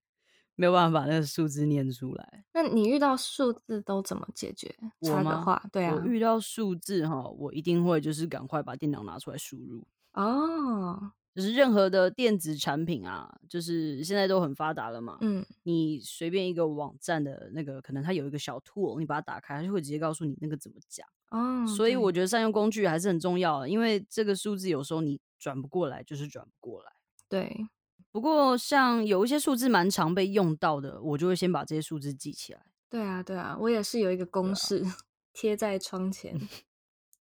[0.55, 2.45] 没有办法把那个数字念出来。
[2.55, 4.75] 那你遇到数字都怎么解决？
[5.01, 11.13] 我的话，对啊，我遇到数字哈，我一定会就是赶快把电脑拿出来输入哦。
[11.35, 15.19] 就是任何的电子产品啊，就是现在都很发达了嘛。
[15.21, 21.07] 嗯，你随便一个网站的那个，可能它有一个小 tool，你把它打开，它就会直接告诉你那个怎么讲。
[21.31, 26.93] 哦，所以我觉得善用工具还是很重要的，因为这个数字有时候你转不过来，就是转不过来。
[27.29, 27.67] 对。
[28.13, 32.61] 不过像有一些数字蛮常被用到的，我就会先把这些数字记起来。
[32.89, 34.85] 对啊，对啊，我也是有一个公式
[35.33, 36.37] 贴在窗前，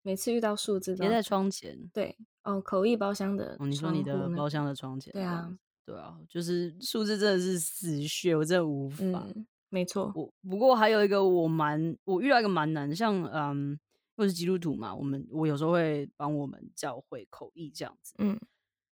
[0.08, 1.90] 每次遇到数字贴在窗前。
[1.94, 2.16] 对。
[2.44, 9.28] 哦，口译包厢的，你说你的包厢的窗前，对啊，对啊，就是数字真的是死穴，我真的无法。
[9.68, 13.78] 没错，我不过还有一个我蛮，我遇到一个蛮难，像嗯，
[14.16, 18.40] 我是基督徒嘛，我们我有时候会帮我们教会口译这样子，嗯，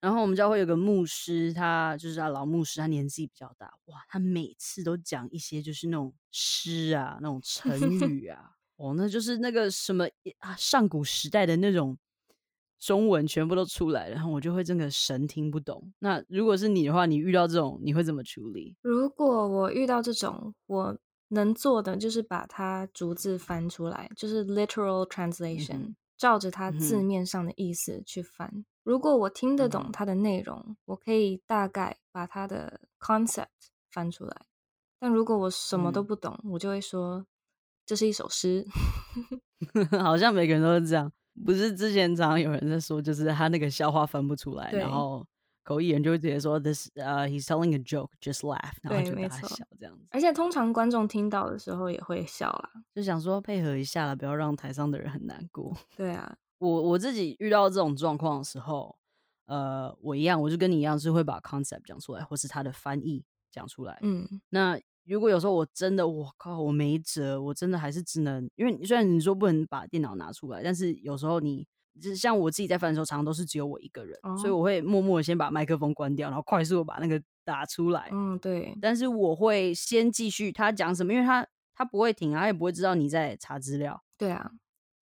[0.02, 7.72] 然后我们教会有个牧师，他就是他老牧师，他年纪比较大，哇，他每次都讲一些就是那种诗啊，那种成
[8.12, 10.06] 语啊，哦，那就是那个什么
[10.38, 11.96] 啊，上古时代的那种。
[12.80, 15.92] 中文全部都出来，然后我就会真的神听不懂。
[15.98, 18.76] 那如果是你的话，你遇到这种你会怎么处理？
[18.82, 20.96] 如果我遇到这种，我
[21.30, 28.64] 能做的就是把它逐字翻出来，就是 literal translation，照着它字面上的意思去翻。
[28.84, 33.46] 如果我听得懂它的内容，我可以大概把它的 concept
[33.90, 34.46] 翻出来。
[35.00, 37.26] 但如果我什么都不懂，我就会说
[37.88, 38.66] 这是一首诗。
[39.98, 41.10] 好像每个人都是这样。
[41.44, 45.26] 不是之前常常有人在说，就是他那个笑话分不出来，然后
[45.62, 50.04] 口译员就会直接说 this 呃 he's telling a joke just laugh，然后就没错笑这样子。
[50.10, 55.74] 而且通常观众听到的时候也会笑啦，就想说配合一下了，不要让台上的人很难过。
[55.96, 58.98] 对啊，我我自己遇到这种状况的时候，
[59.46, 63.96] 呃，我一样，我就跟你一样是会把 concept 讲出来，或是它的翻译讲出来。
[64.02, 64.76] 嗯，那
[65.08, 71.66] 如果有时候我真的我靠我没辙，我真的还是只能，因为虽然你说不能把电脑拿出来，但是有时候你。
[72.00, 78.08] 就是像我自己在翻的时候，常常都是只有我一个人，所以我会默默的先把麦克风关掉，然后快速的把那个打出来。
[78.12, 78.72] 嗯，对。
[78.80, 81.44] 但是我会先继续他讲什么，因为他
[81.74, 84.00] 他不会停啊，他也不会知道你在查资料。
[84.16, 84.48] 对啊，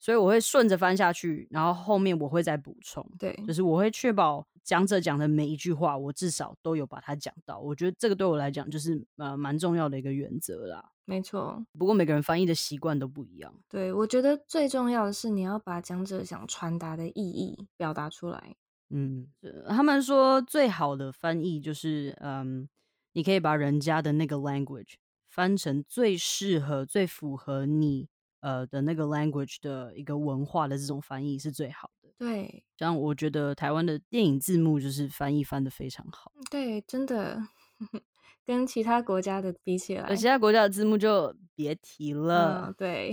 [0.07, 3.05] 所以我会顺着翻下去，然后后面我会再补充。
[3.19, 7.59] 对，就是我会确保讲者讲的每一句话，我至少都有把它讲到。
[7.59, 10.93] 我觉得这个对我来讲就是呃蛮重要的一个原则啦。
[11.07, 13.53] 没错，不过每个人翻译的习惯都不一样。
[13.69, 18.55] 对，我觉得最重要的是你要把讲者想传达的意义表达出来。
[18.91, 19.27] 嗯，
[19.67, 22.69] 他们说最好的翻译就是，嗯，
[23.15, 24.95] 你可以把人家的那个 language
[25.29, 28.07] 翻成最适合、最符合你
[28.47, 32.13] 呃的那个 language 的一个文化的这种翻译是最好的。
[32.17, 36.31] 对，像我觉得台湾的电影字幕就是翻译翻的非常好。
[36.49, 37.43] 对，真的。
[38.47, 42.73] 跟其他国家的比起来，其他国家的字幕就别提了。
[42.79, 43.13] 对，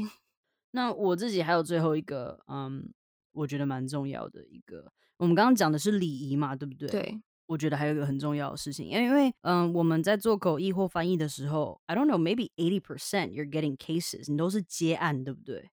[0.69, 2.93] 那我自己还有最后一个，嗯，
[3.31, 6.87] 我觉得蛮重要的一个，我们刚刚讲的是礼仪嘛，对不对？
[6.87, 7.21] 对，
[7.53, 15.69] 我觉得还有一个很重要的事情，因为因为嗯，我们在做口译或翻译的时候，I don't know, maybe eighty percent you're getting cases，你都是接案，对不对？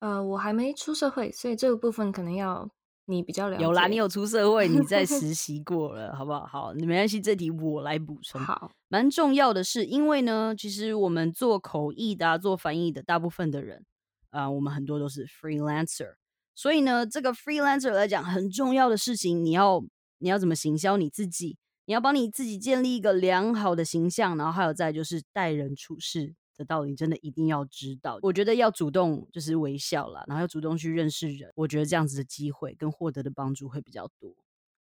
[0.00, 2.70] 呃，我还没出社会，所以这个部分可能要。
[3.06, 6.46] 你比较了解有啦，你有出社会，你在实习过了，好不好？
[6.46, 8.40] 好，没关系，这题我来补充。
[8.40, 13.84] 好，蛮重要的是，因为呢，其实我们做口译的、做翻译的，大部分的人
[14.30, 16.14] 啊，我们很多都是 freelancer，
[16.54, 19.84] 所以呢，这个 freelancer 来讲，很重要的事情，你要
[20.24, 21.58] 你要怎么行销你自己？
[21.84, 26.34] 你要帮你自己建立一个良好的形象，然后还有再就是待人处事。
[26.56, 34.36] 的道理真的一定要知道，我觉得要主动就是微笑啦，然后要主动去认识人，我觉得这样子的机会跟获得的帮助会比较多。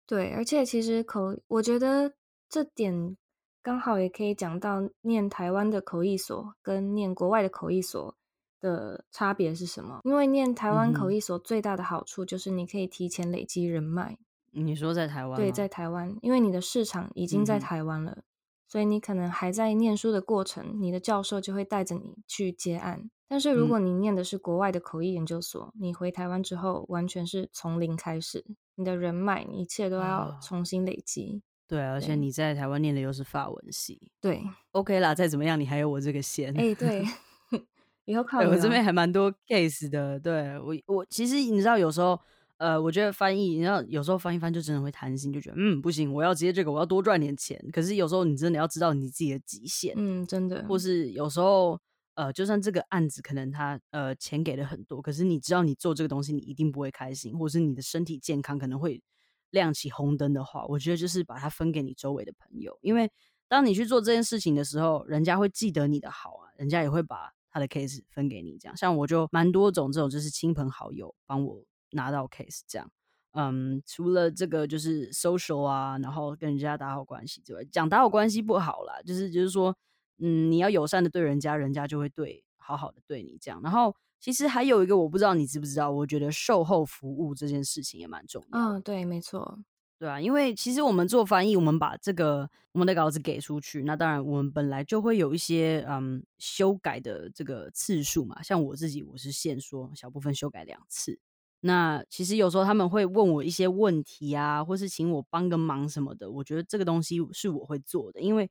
[0.05, 2.13] 对，而且其实口，我觉得
[2.47, 3.17] 这点
[3.63, 8.15] 刚好也可以讲到念台湾的口译所跟念国外的口译所
[8.61, 10.01] 的差别是什么。
[10.03, 14.19] 因为念台湾口译所最大的好处就是你可以提前累积人脉。
[14.61, 15.39] 你说在台湾？
[15.39, 18.23] 对，在台湾，因为你的市场已经在台湾了。
[18.65, 23.07] 所以你可能还在念书的过程，你的教授就会带着你去接案。
[23.27, 31.43] 但是如果你念的是国外的口译研究所，你回台湾之后完全是从零开始，你的人脉，你一切都要重新累积。
[31.67, 34.11] 对，而且你在台湾念的又是法文系。
[34.19, 36.51] 对，OK 啦，再怎么样你还有我这个线。
[36.59, 37.05] 哎，对，
[38.05, 40.19] 以后靠我这边还蛮多 case 的。
[40.19, 42.19] 对我，我其实你知道有时候。
[42.63, 47.61] 呃，我觉得翻译，你知道，有时候翻一翻就真的会贪心，就觉得嗯不行，我要接这个，我要多赚点钱。
[47.73, 50.65] 可是有时候你真的要知道你自己的极限，嗯，真的。
[50.65, 51.77] 或是有时候，
[52.13, 59.03] 呃，就算这个案子可能他呃钱给的很多，可是你知道你做这个东西你一定不会开心，或是你的身体健康可能会
[59.49, 63.11] 亮起红灯的话，我觉得就是把它分给你周围的朋友，因为
[63.49, 68.57] 当你去做这件事情的时候，人家会记得你的好啊，人家也会把他的 case 分给你。
[68.57, 71.61] 这样，像我就蛮多种这种，就是亲朋好友帮我。
[71.93, 72.91] 拿到 case 这样，
[73.33, 79.75] 嗯，除了这个就是 social 啊，然后跟人家打好关系之外，讲打好关系不好啦，就是就是说，
[80.19, 83.59] 嗯，你要友善的对人家，人家就会对好好的对你这样。
[83.63, 88.59] 然后其实还有一个我不知道你知不知道，我觉得售后服务这件事情也蛮重要。
[88.59, 89.59] 嗯，对，没错，
[89.97, 101.19] 对啊，因为其实我们做翻译，我们把这个我们的稿子给出去，那当然我们本来就会有一些嗯修改的这个次数嘛，像我自己我是限说小部分修改两次。
[101.65, 106.29] 那其实有时候他们会问我一些问题啊，或是请我帮个忙什么的。
[106.29, 108.49] 我觉得这个东西是我会做的，因为，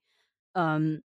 [0.53, 1.03] 嗯，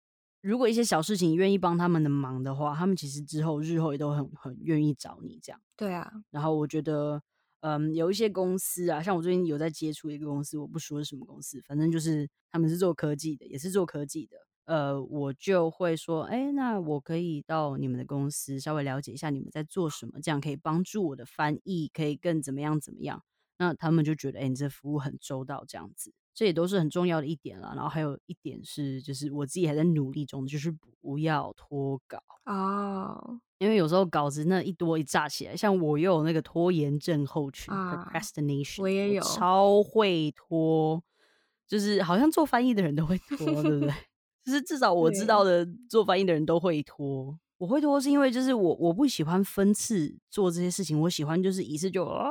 [0.41, 5.61] 如果一些小事情愿意帮他们的忙的话，他们其实之后日后也都很很愿意找你这样。
[5.77, 6.11] 对啊。
[6.31, 7.21] 然后我觉得，
[7.59, 14.37] 嗯，有一些公司啊，像我最近有在接触一个公司，我不说是什么公司，反正就是他们是做科技的，也是做科技的。
[14.71, 23.21] 呃，我就会说，哎，那我可以到你们的公司稍微了解一下你们在做什么，这样可以帮助我的翻译可以更怎么样怎么样。
[23.57, 27.73] 那他们就觉得，哎，你这服务很周到，这样子，这也都是很重要的一点了。
[27.75, 41.03] 然后还有一点是，就是我自己还在努力中，就是不要拖稿哦，因为有时候稿子那一多一炸起来，像我又有那个拖延症候群 （procrastination），我也有，超会拖，
[41.67, 43.93] 就是好像做翻译的人都会 拖，对不对？
[44.43, 52.29] 就是至少我知道的做翻译的人都会拖，我会拖是因为就是我我不喜欢分次做这些事情，我喜欢就是一次就啊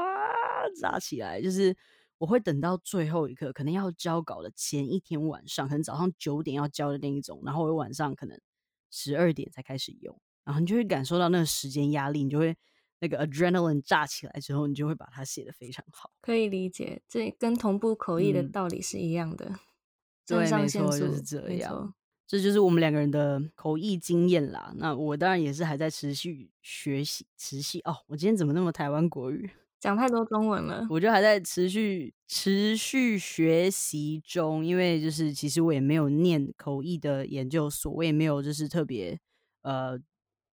[0.81, 1.77] 炸起来，就是
[2.19, 8.39] 我会等到最后一刻，可能要交稿的前一天晚上，可能早上九点要交的那一种，然后我晚上可能
[8.91, 12.57] 十二点才开始用，然后你就会感受到那个时间压力，你就会
[12.99, 16.11] 那个 adrenaline 炸起来之后，你就会把它写的非常好。
[16.21, 19.55] 可以理解，这跟同步口译的道理是一样的。
[20.27, 21.93] 对，没错，就是这样。
[22.31, 24.73] 这就是我们两个人的口译经验啦。
[24.77, 27.97] 那我当然也是还在持续学习，持续哦。
[28.07, 29.51] 我今天怎么那么台湾国语？
[29.81, 30.87] 讲太多中文了。
[30.91, 39.19] 我就还在持续持续学习中，因为就是其实我也没有念口译的研究所，我也没有就是特别
[39.63, 39.99] 呃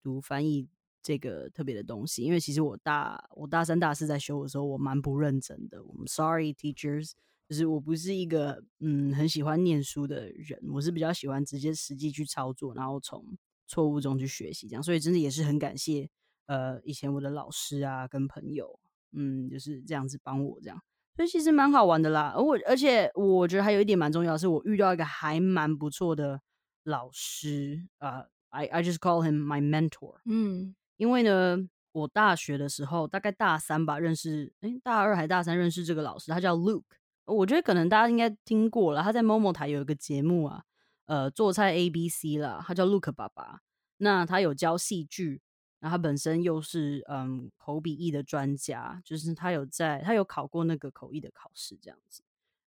[0.01, 0.67] 读翻译
[1.03, 2.23] 这个特别的东西。
[2.23, 5.83] 因为其实我大我大三大四在修的时候，我蛮不认真的。
[5.83, 7.11] 我们 sorry teachers。
[7.47, 13.23] 就是我不是一个嗯很喜欢念书的人，我是比较喜欢直接实际去操作，然后从
[13.65, 16.09] 错误中去学习这样，所以真的也是很感谢
[16.47, 18.77] 呃以前我的老师啊跟朋友，
[19.13, 20.81] 嗯就是这样子帮我这样，
[21.15, 22.33] 所以其实蛮好玩的啦。
[22.35, 26.41] 而我而且我觉得还有一点蛮重要的是，我遇到一个还蛮不错的
[26.83, 31.57] 老师啊，I I just call him my mentor，嗯，因为呢
[31.93, 36.83] 我大学的时候大概大三吧认识，哎大二还大三认识这个老师，他叫 Luke。
[37.27, 40.63] 我觉得可能大家应该听过了，他在某某台有一个节目啊，
[41.05, 43.61] 呃，做菜 A B C 啦，他叫 Look 爸爸。
[43.97, 45.41] 那他有教戏剧，
[45.79, 52.21] 那他本身又是嗯口笔译的专家，就是他有在他有考过那个口译的考试这样子。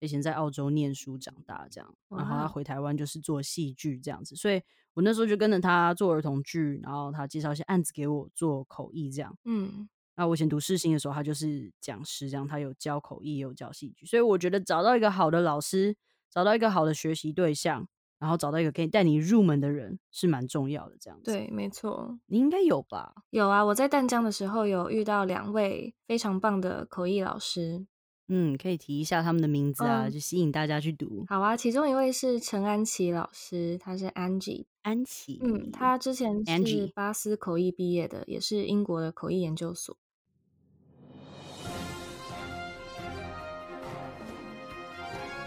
[0.00, 4.62] 以前在澳洲念书长大这样，然后他回台湾就是做戏剧这样子，所以
[4.92, 9.88] 我那时候就跟着他做儿童剧，然后他介绍一些案子给我做口译这样，嗯。
[10.16, 15.96] 那我以前读世新的时候，他就是讲师，这样他有教口译，有教戏剧，所以我觉得找到一个好的老师，
[16.30, 17.88] 找到一个好的学习对象，
[18.20, 20.96] 然后找到一个可以带你入门的人，是蛮重要的。
[21.00, 23.14] 这样子，对，没错，你应该有吧？
[23.30, 27.84] 有啊，我在淡江的时候有遇到两位非常棒的口译老师，
[28.28, 31.24] 嗯，可以提一下他们的名字啊，就吸引大家去读。
[31.28, 39.96] 好啊，其中一位是陈安琪老师，他是 Angie 安琪，嗯，他之前是巴斯口译毕业的，也是英国的口译研究所。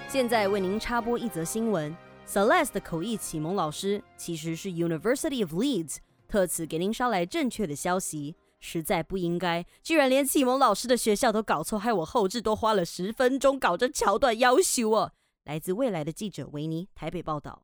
[0.10, 1.93] 现在为您插播一则新闻
[2.26, 5.98] ：Celeste 的口译启蒙老师其实是 University of Leeds，
[6.30, 8.38] 特此给您捎来正确的消息。
[8.60, 15.12] 实在不应该，居然连启蒙老师的学校都搞错，害我后置多花了十分钟搞这桥段要求哦。
[15.43, 17.63] 来自未来的记者维尼台北报道。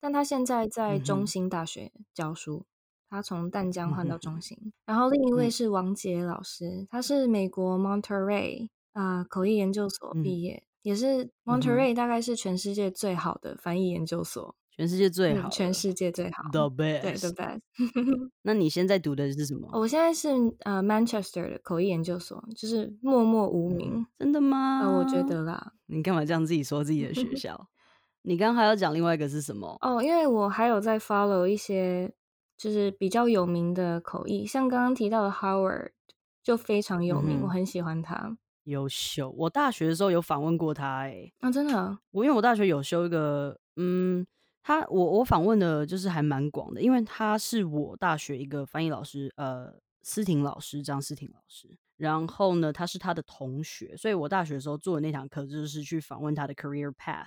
[0.00, 2.66] 但他现在在中兴大学教书，
[3.08, 4.72] 他从淡江换到中兴。
[4.84, 10.64] 然后另一位是王杰老师，他是美国 Monterey 啊口译研究所毕业。
[10.86, 17.60] 也是 Monterey，大概是全世界最好的翻译研究所，全世界最好，全世界最好，the best，对，the best。
[18.42, 19.68] 那你现在读的是什么？
[19.72, 20.28] 我现在是
[20.60, 24.82] 呃 Manchester 的口译研究所，就是默默无名，真的吗？
[24.84, 25.72] 呃，我觉得啦。
[25.86, 27.66] 你干嘛这样自己说自己的学 校？
[28.22, 29.76] 你刚刚还要讲另外一个是什么？
[29.80, 32.12] 哦，因为我还有在 follow 一些
[32.56, 35.90] 就是比较有名的口译，像刚刚提到的 Howard
[36.44, 38.36] 就非常有名，我很喜欢他。
[38.66, 44.26] 优秀，我大学的时候有访问过他，哎，啊，真的，我因为我大学有修一个，嗯，
[44.62, 57.26] 他我我访问的就是还蛮广的，因为他是我大学一个翻译老师，呃，思婷老师，张思婷老师，然后呢，他是他的同学，所以我大学的时候做的那堂课就是去访问他的 career path，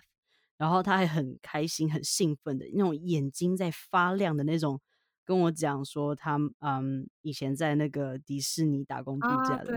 [0.57, 4.81] 然后他还很开心、很兴奋的那种眼睛在发亮的那种。
[5.29, 9.71] 跟我讲说他嗯以前在那个迪士尼打工度假的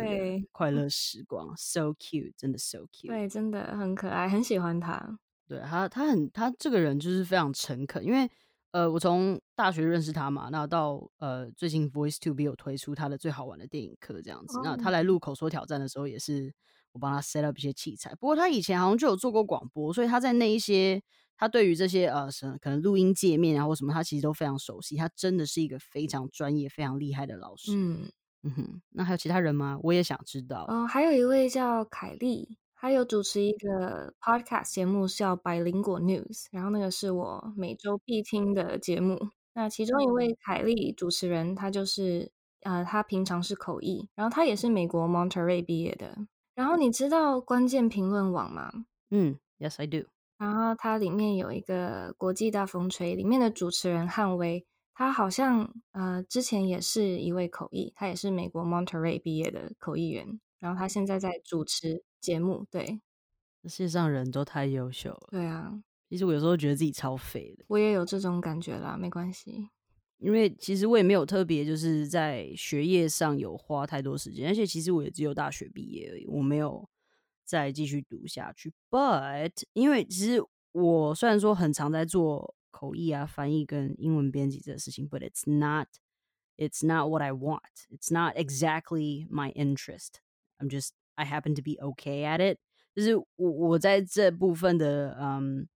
[0.50, 0.70] 快。
[0.70, 5.18] 乐时光，so cute，真的 so cute，对，真的很可爱，很喜欢他。
[5.46, 8.26] 对他，他很他这个人就是非常诚恳，因为
[8.70, 16.50] 呃我从大学认识他嘛，那到呃最近 Voice to Be 有推出他的最好玩的电影课这样子，那他来录口说挑战的时候也是
[16.92, 21.02] 我帮他 set up 一些器材，不过他以前好像就有做过广播，所以他在那一些。
[21.35, 24.94] 他对于这些呃什可能录音界面啊或什么，他其实都非常熟悉。
[24.94, 27.72] 他真的是一个非常专业、非常厉害的老师。
[27.74, 28.12] 嗯
[28.44, 29.76] 嗯哼，那还有其他人吗？
[29.83, 30.64] 我也想知道。
[30.68, 39.18] 哦，还有一位叫凯莉，她有主持一个 podcast 节目叫百灵果 News，然后那个是我每周必听的节目。
[39.55, 46.18] 那其中一位凯莉主持人，她就是呃，她平常是口译，然后她也是美国 Monterey 毕业的。
[46.54, 48.70] 然后你知道关键评论网吗？
[49.11, 50.09] 嗯，Yes I do。
[50.38, 62.66] 然后它里面有一个国际大风吹，里面的主持人汉威，他好像呃之前也是一位口译，他也是美国 Monterey 毕业的口译员，然后他现在在主持节目。
[62.70, 63.00] 对，
[63.64, 65.28] 世界上人都太优秀了。
[65.30, 65.80] 对啊，
[66.11, 67.64] 其实我有时候觉得自己超废的。
[67.68, 69.68] 我也有这种感觉啦，没关系，
[70.23, 76.89] 因为其实我也没有特别就是在学业上有花太多时间，而且其实我也只有大学毕业而已，我没有。
[77.45, 78.73] 再继续读下去。
[78.89, 85.89] But 因为其实我虽然说很常在做口译啊、翻译跟英文编辑这个事情，but it's not
[86.57, 87.61] it's not what I want.
[87.91, 90.20] It's not exactly my interest.
[90.59, 92.59] I'm just I happen to be okay at it.
[92.95, 95.68] 就是我我在这部分的嗯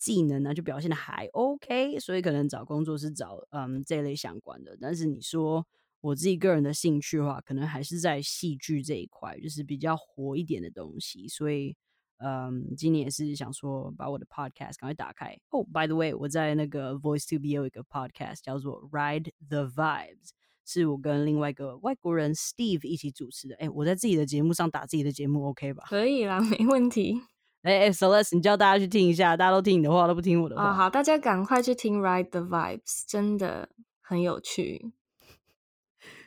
[0.00, 4.76] 技能呢，就表现的还 OK，所以可能找工作是找嗯这类相关的。
[4.80, 5.64] 但是你说
[6.00, 11.28] 我自己个人的兴趣的话，可能还是在戏剧这一块，就是比较活一点的东西。
[11.28, 11.76] 所以
[12.16, 15.38] 嗯，今年也是想说把我的 podcast 赶快打开。
[15.50, 20.30] 哦，by the way，我在那个 Voice to Be 有一个 podcast 叫做 Ride the Vibes。
[20.66, 23.56] 是我跟另外一个外国人 Steve 一起主持的。
[23.56, 25.84] 哎，我在自己的节目上打自己的节目，OK 吧？
[25.88, 27.20] 可以啦，没问题。
[27.62, 30.72] 哎哎，Celeste，你叫大家去听一下，大家都听你的话，都不听我的话。
[30.72, 33.68] 好，大家赶快去听 Ride the Vibes，真的
[34.00, 34.92] 很有趣。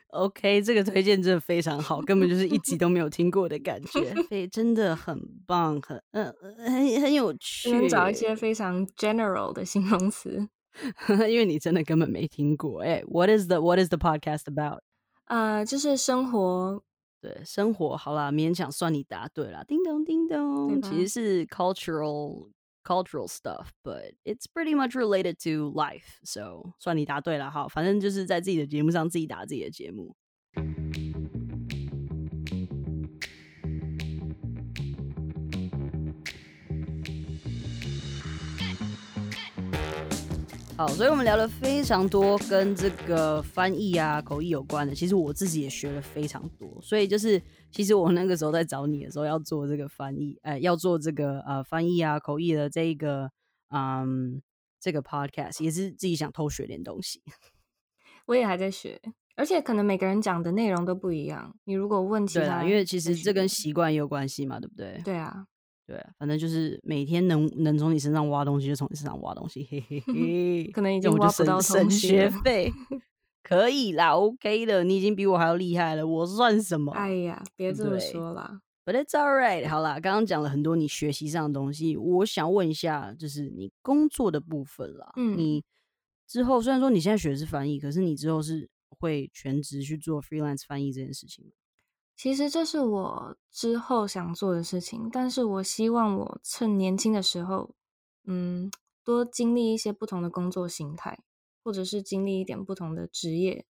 [0.09, 7.89] OK，这个推荐真的非常好，根本就是一集都没有听过的感觉， 非真的很棒，很嗯很很有趣。
[7.89, 10.47] 找一些非常 general 的形容词。
[11.29, 14.81] 因为你真的根本没听过，哎，What is the What is the podcast about？
[15.25, 16.83] 呃，就是生活，
[17.23, 22.49] 对，生活，好啦，勉强算你答对啦，叮咚叮咚，其实是 cultural
[22.83, 30.13] cultural stuff，but it's pretty much related to life，so 算你答对了，哈，反正就是在自己的节目上自己答自己的节目。
[40.83, 44.93] 好，所以我们聊了非常多跟这个翻译啊、口译有关的。
[44.93, 46.77] 其实我自己也学了非常多。
[46.81, 53.31] 所以就是，其实我那个时候在找你的时候，要做这个翻译，哎，要做这个呃翻译啊、口译的这一个
[53.69, 54.41] 嗯
[54.77, 57.21] 这个 podcast，也是自己想偷学点东西。
[58.27, 58.99] 我也还在学，
[59.37, 61.55] 而且可能每个人讲的内容都不一样。
[61.63, 65.01] 你如果问其他，因为其实这跟习惯也有关系嘛，对不对？
[65.05, 65.45] 对啊。
[65.85, 70.71] 对，反正就是每天能能从你身上挖东西就从你身上挖东西，嘿嘿 嘿。
[70.71, 72.71] 可能已经挖不到省学费，
[73.43, 76.93] 可以啦，OK 的，你已经比我还要厉害了，我算什么？
[76.93, 78.61] 哎呀，别这么说啦。
[78.85, 79.67] But it's alright。
[79.69, 85.11] 好啦，刚刚讲了很多你学习上的东西，我想问一下，就是你工作的部分啦。
[85.15, 85.37] 嗯。
[85.37, 85.63] 你
[86.27, 91.51] 之后虽然说你现在学的是翻译，可是你之后是会全职去做 freelance 翻译这件事情吗？
[92.15, 97.71] 其实这是我之后想做的事情，但是我希望我趁年轻的时候，
[98.25, 98.71] 嗯，
[99.03, 101.19] 多经历一些不同的工作形态，
[101.63, 103.65] 或者是经历一点不同的职业，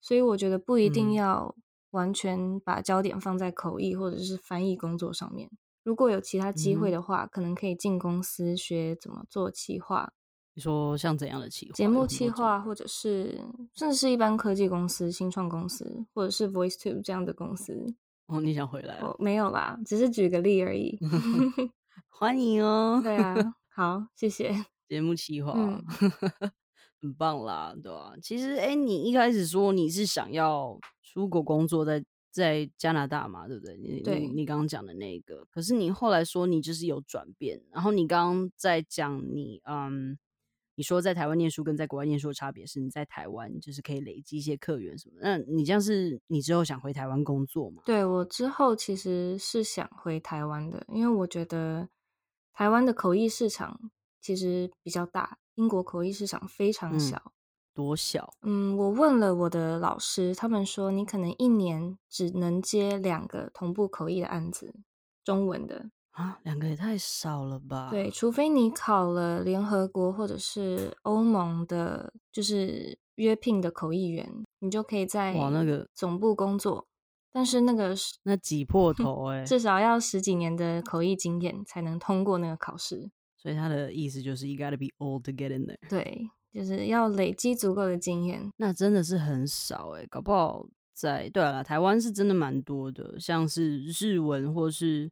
[0.00, 1.54] 所以我觉得不一定要
[1.90, 5.50] 完全把焦点放在口译或者是翻译工作上面。
[5.82, 10.12] 如果有其他机会的话，可能可以进公司学怎么做企划。
[10.54, 11.72] 你说像怎样的企划？
[11.74, 13.40] 节目企划，或者是
[13.74, 17.94] 甚至是一般科技公司、新创公司，或者是 VoiceTube 这样的公司。
[18.26, 18.98] 哦，你想回来？
[19.02, 20.98] 我，没有啦，只是举个例而已。
[22.08, 23.00] 欢迎哦。
[23.02, 23.34] 对啊，
[23.74, 24.64] 好，谢谢。
[24.88, 25.52] 节目企划，
[27.00, 28.12] 很棒啦，对吧？
[28.22, 33.74] 其实，哎，你一开始说你是想要出国工作，在在加拿大嘛，对不对？
[33.78, 40.18] 你你你刚刚讲的那个，可是你后来说你就是有转变，然后你刚刚在讲你，嗯。
[40.74, 45.16] 你说在台湾念书跟在国外念书的差别是，你在台湾就是可以累积一些客源什么。
[45.20, 47.82] 那你这样是你之后想回台湾工作吗？
[47.84, 51.88] 对我之后其实是想回台湾的，因为我觉得
[52.52, 53.78] 台湾的口译市场
[54.20, 57.32] 其实比较大，英国口译市场非常小。
[57.74, 58.34] 多小？
[58.42, 64.74] 嗯，我问了我的老师，他们说你可能一年只能接两个同步口译的案子，
[65.24, 65.90] 中文的。
[66.12, 67.88] 啊，两个也太少了吧？
[67.90, 76.86] 对，除非你考了联合国或者是欧盟的，就是约聘的口译员，你就可以在哇那个总部工作。
[77.32, 77.94] 但是那个
[78.24, 83.10] 那挤破头哎， 至少要十几年的口译经验才能通过那个考试。
[83.38, 85.88] 所以他的意思就是，you gotta be old to get in there。
[85.88, 88.52] 对，就是要累积足够的经验。
[88.58, 95.10] 那真的是很少哎，搞不好在对了，台湾是真的蛮多的，像是日文或是。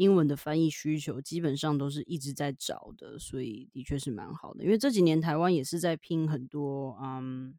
[0.00, 4.64] 英文的翻译需求基本上都是一直在找的，所以的确是蛮好的。
[4.64, 7.54] 因为这几年台湾也是在拼很多，嗯，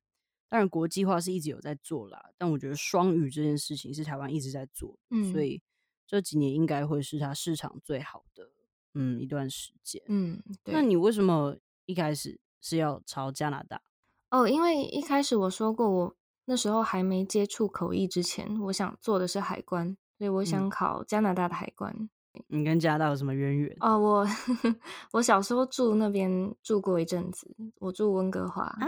[0.50, 5.62] 当然国际化是一直有在做啦，但我觉得双语这件事情是台湾一直在做，嗯，所以
[6.08, 8.50] 这几年应该会是它市场最好的，
[8.96, 10.42] 嗯，一段时间，嗯。
[10.66, 13.84] 那你为什么一开始是要朝加拿大？
[14.32, 16.16] 哦，因为一开始我说过，我
[16.46, 22.10] 那时候还没接触口译之前，我想做的是海关，所以我想考加拿大的海关。
[22.48, 23.76] 你跟加拿大有什么渊源？
[23.80, 24.28] 哦，我
[25.14, 28.88] 我小时候住那边住过一阵子，我住温哥华啊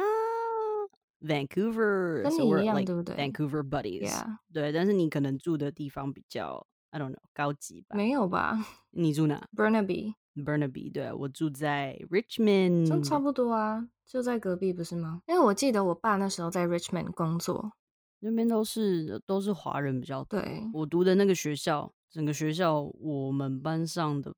[1.22, 4.12] ，Vancouver，跟你一样对不对？Vancouver buddies，
[4.54, 7.96] 对，但是你可能住的地方比较 I don't know，高级吧？
[7.96, 8.58] 没有吧？
[8.92, 15.22] 你住哪？Burnaby，Burnaby，对我住在 Richmond，差不多啊，就在隔壁，不是吗？
[15.28, 17.74] 因为我记得我爸那时候在 Richmond 工作，
[18.20, 20.40] 那边都是都是华人比较多。
[20.40, 24.36] 对，我读的那个学校，整个学校我们班上的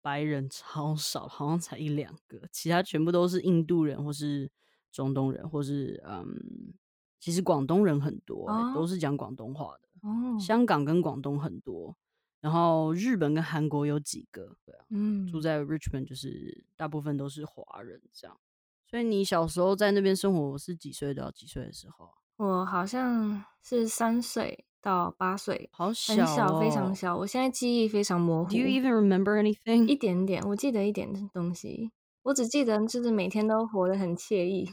[0.00, 4.48] 白人 超少，好像才一两个，其他全部都是印度人或是
[4.92, 6.72] 中东人，或是嗯，
[7.18, 10.08] 其实广东人很多，都是讲广东话的。
[10.08, 11.96] 哦，香港跟广东很多，
[12.40, 18.38] 然后日本跟韩国有几个，对啊，嗯，住在 Richmond 就是大部分都是华人这样。
[18.88, 22.08] 所以你小时候在那边生活是几岁到几岁的时候？
[22.36, 27.16] 我好像是三岁到八岁，好小，非常小。
[27.16, 28.50] 我现在记忆非常模糊。
[28.50, 29.88] Do you even remember anything？
[29.88, 31.90] 一点点，我记得一点东西，
[32.22, 34.70] 我只记得就是每天都活得很惬意。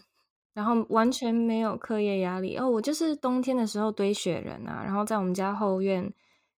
[0.53, 6.13] 然后完全没有课业压力哦，我就是冬天的时候堆雪人啊，然后在我们家后院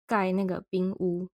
[0.06, 1.30] 盖那个冰屋，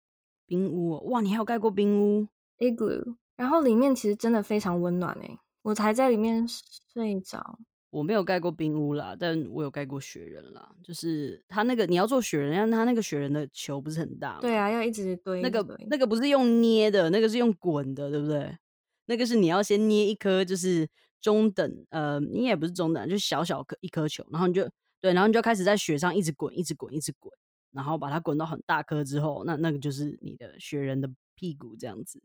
[0.47, 7.59] 冰屋哇，你还有盖过冰屋？igloo，然后里面其实真的非常温暖诶，我才在里面睡着。
[7.97, 15.41] 我没有盖过冰屋啦，但我有盖过雪人啦，就是他那个你要做雪人，但他那个雪人的球不是很大，对啊，要一直堆。
[15.41, 18.57] 那个那个不是用捏的，那个是用滚的，对不对？
[19.05, 20.87] 那个是你要先捏一颗，就是。
[21.19, 24.69] 中等，呃，你也不是中等，就小小颗一颗球，然后你就
[25.01, 27.33] 对，然后你就开始在雪上一直滚，一直滚，一直滚，
[27.71, 32.21] 然后把它滚到很大颗之后，那那个就是你的雪人的屁股这样子，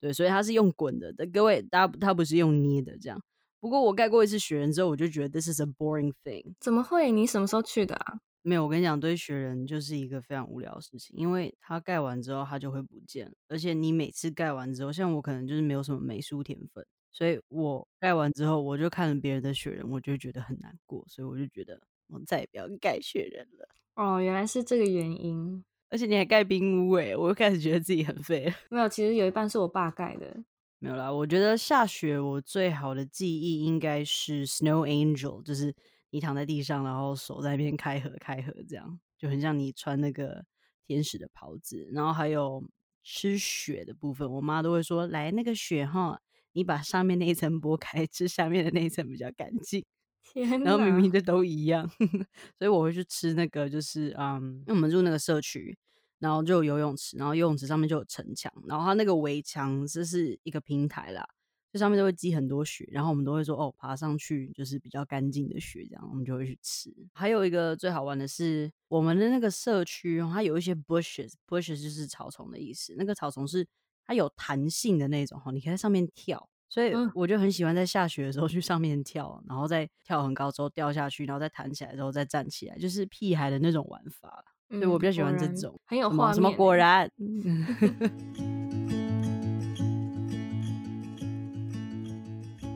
[0.00, 1.14] 对，所以它是用滚的。
[1.32, 3.22] 各位，大家它不是用捏的这样。
[3.62, 6.52] 不过我盖过一次雪人之后，我就觉得 this is a boring thing。
[6.58, 7.12] 怎么会？
[7.12, 8.18] 你什么时候去的啊？
[8.42, 16.84] 没有，我跟你讲，堆雪人就是一个非常无聊的事情，因为它盖完之后它就会不见，而且你每次盖完之后，像我可能就是没有什么美术天分。
[17.12, 23.68] 所以我盖完之后，我就看了别人的雪人，我就觉得很难过，所以我就觉得我再也不要盖雪人了。
[23.94, 25.62] 哦，原来是这个原因。
[25.88, 28.54] 而且你还盖冰屋诶，我又开始觉得自己很废了。
[28.70, 30.42] 没有，其实有一半是我爸盖的。
[30.82, 35.72] 没有啦，我觉得下雪我最好的记忆应该是 Snow Angel，就是
[36.10, 40.44] 你躺在地上，然后手在那边开合开合，这样就很像你穿那个
[40.84, 41.88] 天使的袍子。
[41.92, 42.64] 然后还有
[43.04, 46.20] 吃雪的部分，我妈都会说：“来，那个雪哈。”
[46.54, 49.84] 你把上面那一层剥开，吃下面的那一层比较干净。
[50.22, 51.88] 天，然后明明的都一样，
[52.58, 55.78] 所以我会去吃那个，就是嗯，因为我们住那个社区，
[56.22, 61.28] 然后就有游泳池，然后游泳池上面就有城墙，然后它那个围墙这是一个平台啦，
[61.72, 66.90] 这上面都会积很多雪，然后我们都会说哦，爬上去就是比较干净的雪，这样我们就会去吃。
[67.12, 73.66] 还有一个最好玩的是，我们的那个社区它有一些 bushes，bushes 就是草丛的意思，那个草丛是。
[74.04, 84.44] 它有弹性的那种哈，你可以在上面跳，所以我就很喜欢在下雪的时候去上面跳，然后再跳很高之后掉下去，然后再弹起来之后再站起来，就是屁孩的那种玩法。
[84.72, 86.34] 所以我比较喜欢这种，很有画面。
[86.34, 87.06] 什么果然？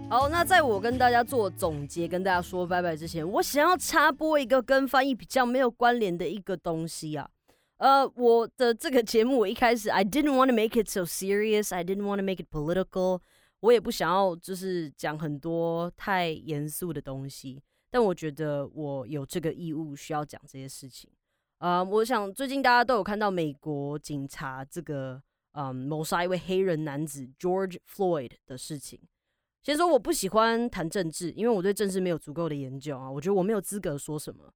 [0.09, 7.29] 好，那在我跟大家做总结、跟大家说拜拜之前，我想要插播一个跟翻译比较没有关联的一个东西啊。
[7.79, 11.75] 呃，我的这个节目我一开始，I didn't want to make it so serious.
[11.75, 13.21] I didn't want to make it political.
[13.61, 21.11] 我也不想要就是讲很多太严肃的东西，但我觉得我有这个义务需要讲这些事情。
[21.59, 29.01] 啊，我想最近大家都有看到美国警察这个嗯谋杀一位黑人男子 George Floyd 的事情。
[29.63, 34.53] 先说我不喜欢谈政治，因为我对政治没有足够的研究啊，我觉得我没有资格说什么。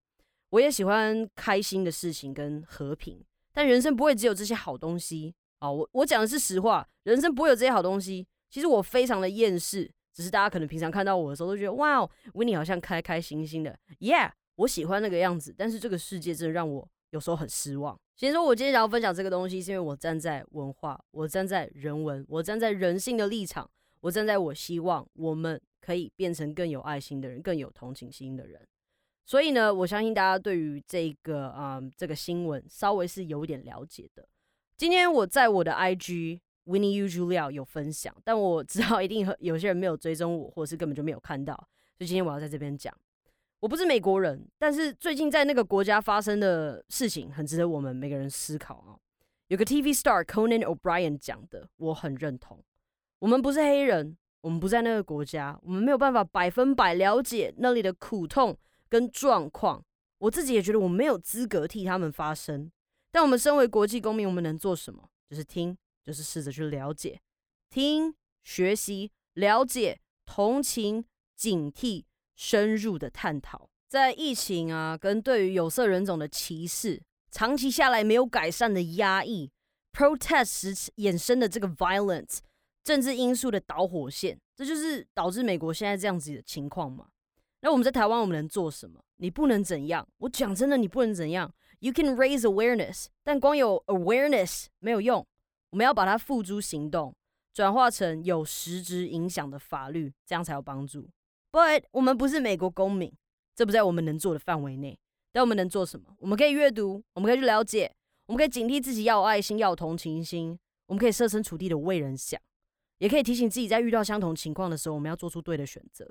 [0.51, 5.71] 我也喜欢开心的事情跟和平，但人生不会只有这些好东西啊！
[5.71, 8.27] 我我讲的是实话，人生不会有这些好东西。
[8.49, 12.01] 其实我非常的厌世，只是大家可能平常看到我的时候都觉得哇
[12.35, 15.55] ，Winnie 好像开开心心的，Yeah，我喜欢那个样子。
[15.57, 17.99] 但是这个世界真的让我有时候很失望。
[18.17, 23.69] 先说，我今天想要分享这个东西，是因为我站在文化，我站在人文，我站在人性的立场，
[24.01, 28.61] 我站在我希望我们可以变成更有爱心的人，更有同情心的人。
[29.25, 34.29] 所以呢，我相信大家对于这个啊这个新闻稍微是有点了解的。
[34.77, 41.55] 今天我在我的 IG Winnie U Julia 有分享，但我知道一定有些人没有追踪我，或者是根本就没有看到，
[41.97, 42.95] 所以今天我要在这边讲。
[43.61, 48.99] 我不是美国人，但是最近在那个国家发生的事情很值得我们每个人思考啊。
[49.49, 52.63] 有个 TV star Conan O'Brien 讲的，我很认同。
[53.19, 58.57] 我们不是黑人，我们不在那个国家，我们没有办法百分百了解那里的苦痛。
[58.89, 59.85] 跟状况，
[60.19, 62.69] 我自己也觉得我没有资格替他们发声。
[63.13, 65.09] 但我们身为国际公民，我们能做什么？
[65.29, 67.21] 就是听，就是试着去了解，
[67.69, 71.05] 听、学习、了解、同情、
[71.37, 72.03] 警惕、
[72.41, 73.69] 深入的探讨。
[73.87, 79.51] 在疫情啊，跟对于有色人种的歧视，长期下来没有改善的压抑
[79.93, 82.39] ，protest 时衍生的这个 violence，
[82.83, 87.09] 政治因素的导火线，这就是导致美国现在这样子的情况嘛？
[87.61, 88.99] 那我们在台湾，我们能做什么？
[89.17, 90.09] 你不能怎样？
[90.17, 91.53] 我讲真的，你不能怎样。
[91.81, 95.27] You can raise awareness，但光有 awareness 没有用，
[95.69, 97.15] 我们要把它付诸行动，
[97.53, 101.07] 转化成有实质影响的法律，这样才有帮助。
[101.53, 103.13] But 我们不是美国公民，
[103.55, 104.99] 这不在我们能做的范围内。
[105.33, 106.15] 但我们能做什么？
[106.19, 107.93] 我们可以阅读，我们可以去了解，
[108.27, 110.59] 我们可以警惕自己要有爱心，要有同情心。
[110.87, 112.41] 我们可以设身处地的为人想，
[112.99, 116.05] 也可以提醒自己在遇到相同情况的时候，我们要做出对的选择。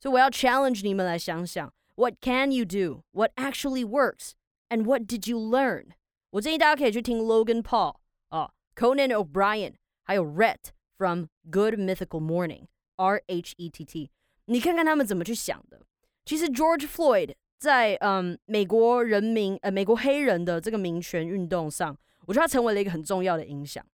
[0.00, 3.04] 所以我要 challenge 你们来想想，What can you do?
[3.12, 4.32] What actually works?
[4.68, 5.90] And what did you learn?
[6.30, 7.98] 我建议大家可以去听 Logan Paul
[8.30, 12.66] 啊，Conan O'Brien，还有 Rhett from Good Mythical Morning
[12.96, 14.10] R H E T T，
[14.46, 15.80] 你看看他们怎么去想的。
[16.24, 23.84] 其实 George Floyd 在嗯美国人民呃美国黑人的这个民权运动上，我觉得他成为了一个很重要的影响。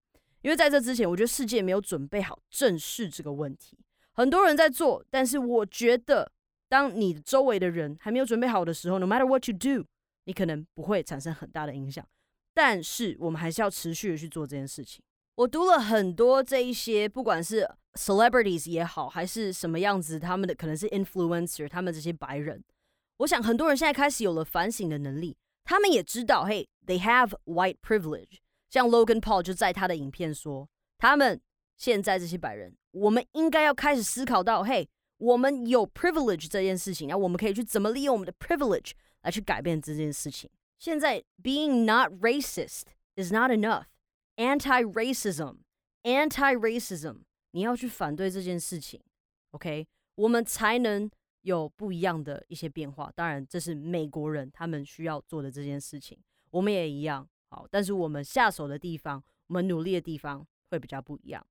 [0.42, 3.78] 因为在这之前，我觉得世界没有准备好正视这个问题。
[4.12, 6.30] 很多人在做，但是我觉得，
[6.68, 9.84] 当你周围的人还没有准备好的时候，no matter what you do，
[10.24, 12.06] 你可能不会产生很大的影响。
[12.54, 15.02] 但是我们还是要持续的去做这件事情。
[15.40, 22.62] 我读了很多这一些，不管是 celebrities 也好，还是什么样子，他们的可能是 influencer，他们这些白人。
[23.18, 25.34] 我想很多人现在开始有了反省的能力，
[25.64, 28.36] 他们也知道，嘿，they have white privilege。
[28.68, 30.68] 像 Logan Paul 就在他的影片说，
[30.98, 31.40] 他们
[31.78, 34.86] 现在这些白人，我们应该要开始思考到，嘿，
[35.16, 38.90] 我们有 privilege 这件事情，然后我们可以去怎么利用我们的 privilege
[39.22, 40.50] 来去改变这件事情。
[40.78, 42.82] 现在 being not racist
[43.16, 43.84] is not enough.
[44.40, 45.58] Anti-racism,
[46.02, 47.18] anti-racism，
[47.50, 49.02] 你要去反对这件事情
[49.50, 51.10] ，OK，我们才能。
[51.42, 56.18] 有不一样的一些变化，当然这是美国人他们需要做的这件事情，
[56.50, 61.42] 我们也一样好，但是我们下手的地方，我们努力的地方会比较不一样。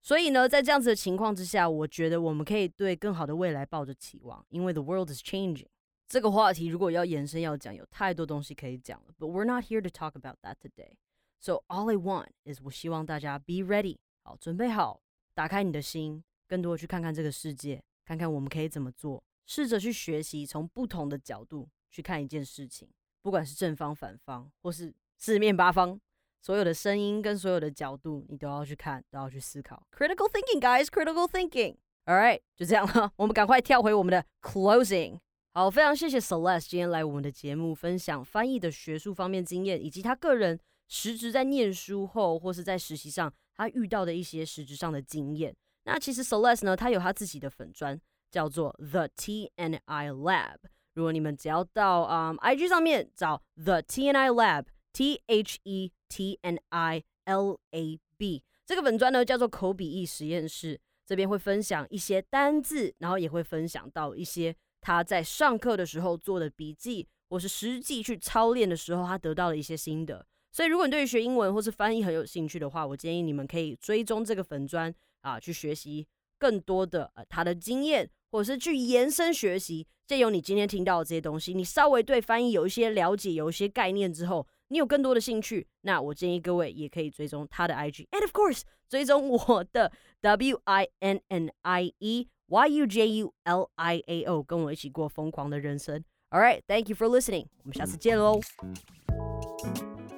[0.00, 5.68] 所以呢，在这样子的情况之下，我觉得我们可以对更好的未来抱着期望，因为 the world is changing。
[6.08, 10.94] 这个话题如果要延伸要讲，有太多东西可以讲了，but we're not here to talk about that today.
[11.40, 15.00] So all I want is 我希望大家 be ready，好，准备好，
[15.34, 17.82] 打开你的心，更多去看看这个世界。
[18.04, 22.88] 看看我们可以怎么做，试着去学习，从不同的角度去看一件事情，
[23.20, 26.00] 不管是正方、反方，或是四面八方，
[26.40, 29.84] 所有的声音跟所有的角度，你都要去看，都要去思考。
[29.90, 31.78] Critical thinking, guys, critical thinking.
[32.04, 35.18] All right，就这样了，我们赶快跳回我们的 closing。
[35.52, 45.54] 好，非常谢谢 Celeste 今天来我们的节目，分享翻译的学术方面经验，以及他个人实质在念书后或是在实习上他遇到的一些实质上的经验。
[45.84, 50.56] 那其实 Celeste 呢，他有他自己的粉砖，叫做 The T N I Lab。
[50.94, 70.26] 如果你们只要到啊 IG 上面找 The T N I Lab，T H E T N I L A B，这个粉砖呢叫做口笔译实验室，这边会分享一些单字，然后也会分享到一些他在上课的时候做的笔记，或是实际去操练的时候他得到的一些心得。
[70.56, 74.94] 所以如果你对于学英文或是翻译很有兴趣的话，我建议你们可以追踪这个粉砖。
[75.20, 76.06] 啊，去学习
[76.38, 79.84] 更多的呃他的经验，或者是去延伸学习。
[80.06, 89.90] 借由你今天听到的这些东西，你稍微对翻译有一些了解，有一些概念之后，你有更多的兴趣，那我建议各位也可以追踪他的 IG，and of course 追踪我的
[90.20, 96.04] W I N N I E Y U J U L I A O，跟我一起过疯狂的人生。
[96.30, 98.40] All right，thank you for listening，我们下次见喽。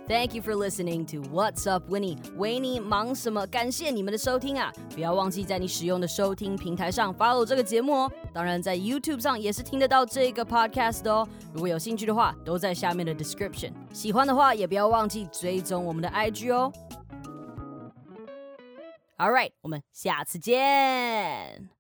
[0.09, 2.17] Thank you for listening to What's Up, Winnie。
[2.39, 3.47] 维尼忙什么？
[3.49, 4.73] 感谢你们的收听啊！
[4.95, 8.13] 不要忘记在你使用的收听平台上 follow 这个节目哦。
[8.33, 11.29] 当然，在 YouTube 上也是听得到这个 podcast 的哦。
[11.53, 13.71] 如果有兴趣的话，都在下面的 description。
[13.93, 16.73] 喜欢的话，也不要忘记追踪我们的 IG 哦。
[19.19, 21.78] All right，我们下次见。